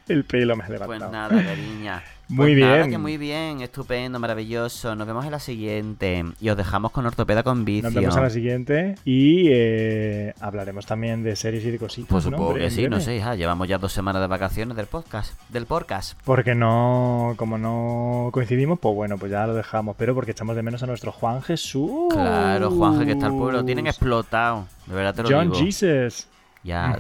El 0.08 0.24
pelo 0.24 0.56
me 0.56 0.64
ha 0.64 0.66
Pues 0.66 0.80
levantado. 0.80 1.12
nada, 1.12 1.28
cariña. 1.44 2.02
Muy 2.28 2.54
Pues 2.54 2.58
nada, 2.58 2.76
bien. 2.78 2.90
que 2.90 2.98
muy 2.98 3.16
bien, 3.18 3.60
estupendo, 3.60 4.18
maravilloso. 4.18 4.96
Nos 4.96 5.06
vemos 5.06 5.24
en 5.24 5.30
la 5.30 5.38
siguiente. 5.38 6.24
Y 6.40 6.48
os 6.48 6.56
dejamos 6.56 6.90
con 6.90 7.06
Ortopeda 7.06 7.44
con 7.44 7.64
Vicio. 7.64 7.84
Nos 7.84 7.94
vemos 7.94 8.16
en 8.16 8.22
la 8.22 8.30
siguiente 8.30 8.94
y 9.04 9.46
eh, 9.50 10.34
hablaremos 10.40 10.86
también 10.86 11.22
de 11.22 11.36
series 11.36 11.64
y 11.64 11.70
de 11.70 11.78
cositas. 11.78 12.08
Pues 12.10 12.24
supongo 12.24 12.54
que 12.54 12.68
sí, 12.70 12.88
no 12.88 13.00
sé, 13.00 13.16
hija. 13.16 13.36
Llevamos 13.36 13.68
ya 13.68 13.78
dos 13.78 13.92
semanas 13.92 14.22
de 14.22 14.26
vacaciones 14.28 14.76
del 14.76 14.86
podcast. 14.86 15.40
Del 15.50 15.66
podcast. 15.66 16.18
Porque 16.24 16.56
no, 16.56 17.34
como 17.36 17.58
no 17.58 18.30
coincidimos, 18.32 18.80
pues 18.80 18.94
bueno, 18.94 19.18
pues 19.18 19.30
ya 19.30 19.46
lo 19.46 19.54
dejamos. 19.54 19.94
Pero 19.96 20.14
porque 20.14 20.32
echamos 20.32 20.56
de 20.56 20.62
menos 20.64 20.82
a 20.82 20.86
nuestro 20.86 21.12
Juan 21.12 21.42
Jesús. 21.42 22.12
Claro, 22.12 22.72
Juanje, 22.72 23.06
que 23.06 23.12
está 23.12 23.26
el 23.26 23.34
pueblo. 23.34 23.64
Tienen 23.64 23.86
explotado. 23.86 24.66
De 24.86 24.94
verdad 24.94 25.14
te 25.14 25.22
lo 25.22 25.28
John 25.30 25.52
digo. 25.52 25.64
Jesus. 25.64 26.26
Ya. 26.66 26.98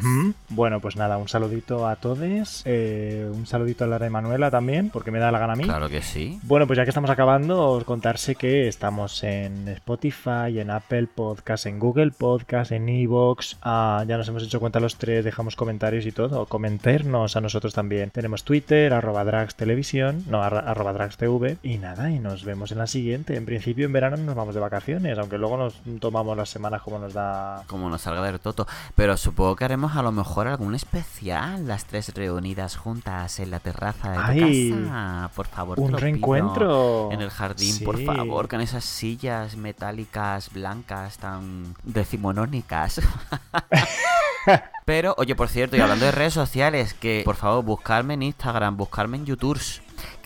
Bueno, 0.48 0.80
pues 0.80 0.94
nada, 0.96 1.18
un 1.18 1.28
saludito 1.28 1.88
a 1.88 1.96
todos. 1.96 2.62
eh, 2.64 3.28
un 3.32 3.46
saludito 3.46 3.84
a 3.84 3.88
Lara 3.88 4.06
y 4.06 4.10
Manuela 4.10 4.50
también, 4.50 4.90
porque 4.90 5.10
me 5.10 5.18
da 5.18 5.32
la 5.32 5.38
gana 5.40 5.54
a 5.54 5.56
mí. 5.56 5.64
Claro 5.64 5.88
que 5.88 6.02
sí. 6.02 6.38
Bueno, 6.44 6.66
pues 6.66 6.76
ya 6.76 6.84
que 6.84 6.90
estamos 6.90 7.10
acabando, 7.10 7.70
os 7.70 7.84
contarse 7.84 8.36
que 8.36 8.68
estamos 8.68 9.24
en 9.24 9.66
Spotify, 9.68 10.60
en 10.60 10.70
Apple 10.70 11.08
Podcast, 11.12 11.66
en 11.66 11.80
Google 11.80 12.12
Podcast, 12.12 12.70
en 12.70 12.88
Evox. 12.88 13.58
Ah, 13.60 14.04
ya 14.06 14.16
nos 14.16 14.28
hemos 14.28 14.44
hecho 14.44 14.60
cuenta 14.60 14.78
los 14.78 14.96
tres, 14.96 15.24
dejamos 15.24 15.56
comentarios 15.56 16.06
y 16.06 16.12
todo. 16.12 16.46
Comentarnos 16.46 17.36
a 17.36 17.40
nosotros 17.40 17.74
también. 17.74 18.10
Tenemos 18.10 18.44
Twitter, 18.44 18.94
arroba 18.94 19.24
Drags 19.24 19.56
Televisión, 19.56 20.24
no, 20.28 20.42
arroba 20.42 20.92
Drags 20.92 21.16
TV. 21.16 21.56
Y 21.64 21.78
nada, 21.78 22.10
y 22.10 22.20
nos 22.20 22.44
vemos 22.44 22.70
en 22.70 22.78
la 22.78 22.86
siguiente. 22.86 23.36
En 23.36 23.46
principio 23.46 23.86
en 23.86 23.92
verano 23.92 24.16
nos 24.16 24.36
vamos 24.36 24.54
de 24.54 24.60
vacaciones, 24.60 25.18
aunque 25.18 25.38
luego 25.38 25.56
nos 25.56 25.74
tomamos 25.98 26.36
las 26.36 26.50
semanas 26.50 26.82
como 26.82 27.00
nos 27.00 27.12
da. 27.14 27.64
Como 27.66 27.90
nos 27.90 28.02
salga 28.02 28.22
del 28.22 28.38
toto. 28.38 28.66
Pero 28.94 29.16
supongo 29.16 29.55
que 29.56 29.64
haremos 29.64 29.96
a 29.96 30.02
lo 30.02 30.12
mejor 30.12 30.46
algún 30.46 30.74
especial, 30.74 31.66
las 31.66 31.84
tres 31.86 32.14
reunidas 32.14 32.76
juntas 32.76 33.40
en 33.40 33.50
la 33.50 33.58
terraza 33.60 34.10
de 34.10 34.16
tu 34.38 34.44
Ay, 34.46 34.70
casa. 34.70 35.30
Por 35.34 35.46
favor, 35.46 35.76
te 35.76 35.80
un 35.82 35.90
lo 35.92 35.96
pido. 35.96 36.04
reencuentro. 36.06 37.08
En 37.12 37.20
el 37.22 37.30
jardín, 37.30 37.82
por 37.84 38.02
favor, 38.04 38.48
con 38.48 38.60
esas 38.60 38.84
sillas 38.84 39.56
metálicas 39.56 40.52
blancas 40.52 41.18
tan 41.18 41.74
decimonónicas. 41.82 43.00
Pero, 44.84 45.14
oye, 45.18 45.34
por 45.34 45.48
cierto, 45.48 45.76
y 45.76 45.80
hablando 45.80 46.04
de 46.04 46.12
redes 46.12 46.34
sociales, 46.34 46.94
que 46.94 47.22
por 47.24 47.34
favor, 47.34 47.64
buscarme 47.64 48.14
en 48.14 48.22
Instagram, 48.22 48.76
buscarme 48.76 49.16
en 49.16 49.26
YouTube, 49.26 49.58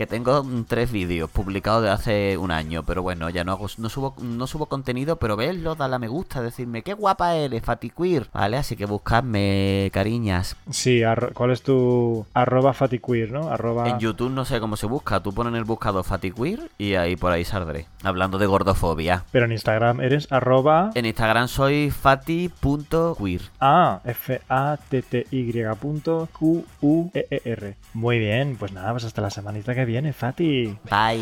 que 0.01 0.07
tengo 0.07 0.43
tres 0.67 0.91
vídeos 0.91 1.29
publicados 1.29 1.83
de 1.83 1.91
hace 1.91 2.39
un 2.39 2.51
año, 2.51 2.85
pero 2.85 3.03
bueno, 3.03 3.29
ya 3.29 3.45
no 3.45 3.53
hago, 3.53 3.67
no 3.77 3.91
subo, 3.91 4.15
no 4.23 4.47
subo 4.47 4.65
contenido, 4.65 5.17
pero 5.17 5.37
vedlo, 5.37 5.75
dale 5.75 5.97
a 5.97 5.99
me 5.99 6.09
gusta, 6.09 6.41
decirme 6.41 6.81
qué 6.81 6.95
guapa 6.95 7.35
eres, 7.35 7.63
Fatiqueer, 7.63 8.29
¿vale? 8.33 8.57
Así 8.57 8.77
que 8.77 8.87
buscadme, 8.87 9.91
cariñas. 9.93 10.57
Sí, 10.71 11.03
¿cuál 11.35 11.51
es 11.51 11.61
tu 11.61 12.25
arroba 12.33 12.73
fatiqueer, 12.73 13.31
no? 13.31 13.51
Arroba... 13.51 13.91
En 13.91 13.99
YouTube 13.99 14.31
no 14.31 14.47
sé 14.47 14.59
cómo 14.59 14.79
se 14.79 14.87
busca, 14.87 15.21
tú 15.21 15.35
pones 15.35 15.51
en 15.51 15.59
el 15.59 15.65
buscador 15.65 16.03
Fatiqueer 16.03 16.71
y 16.79 16.95
ahí 16.95 17.17
por 17.17 17.33
ahí 17.33 17.45
saldré. 17.45 17.85
Hablando 18.03 18.39
de 18.39 18.47
gordofobia. 18.47 19.25
Pero 19.33 19.45
en 19.45 19.53
Instagram 19.53 20.01
eres 20.01 20.33
arroba... 20.33 20.93
En 20.95 21.05
Instagram 21.05 21.47
soy 21.47 21.91
fati.queer. 21.91 23.43
Ah, 23.61 24.01
F-A-T-T-Y 24.07 25.53
punto 25.79 26.27
Q-U-E-E-R. 26.33 27.77
Muy 27.93 28.19
bien, 28.19 28.57
pues 28.59 28.73
nada, 28.73 28.93
pues 28.93 29.05
hasta 29.05 29.21
la 29.21 29.29
semanita 29.29 29.75
que 29.75 29.85
viene, 29.85 29.90
Fati. 30.13 30.77
Bye. 30.89 31.19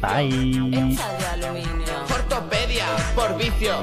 Bye. 0.00 0.92
Hecha 0.92 1.08
de 1.18 1.26
aluminio. 1.26 1.94
Ortopedia 2.10 2.86
por 3.14 3.36
vicio. 3.36 3.74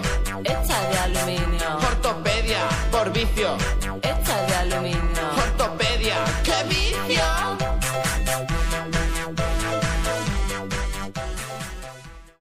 Hecha 0.43 0.89
de 0.89 0.97
aluminio. 0.97 1.77
Ortopedia 1.77 2.67
por 2.91 3.11
vicio. 3.11 3.57
Hecha 4.01 4.41
de 4.47 4.55
aluminio. 4.55 5.07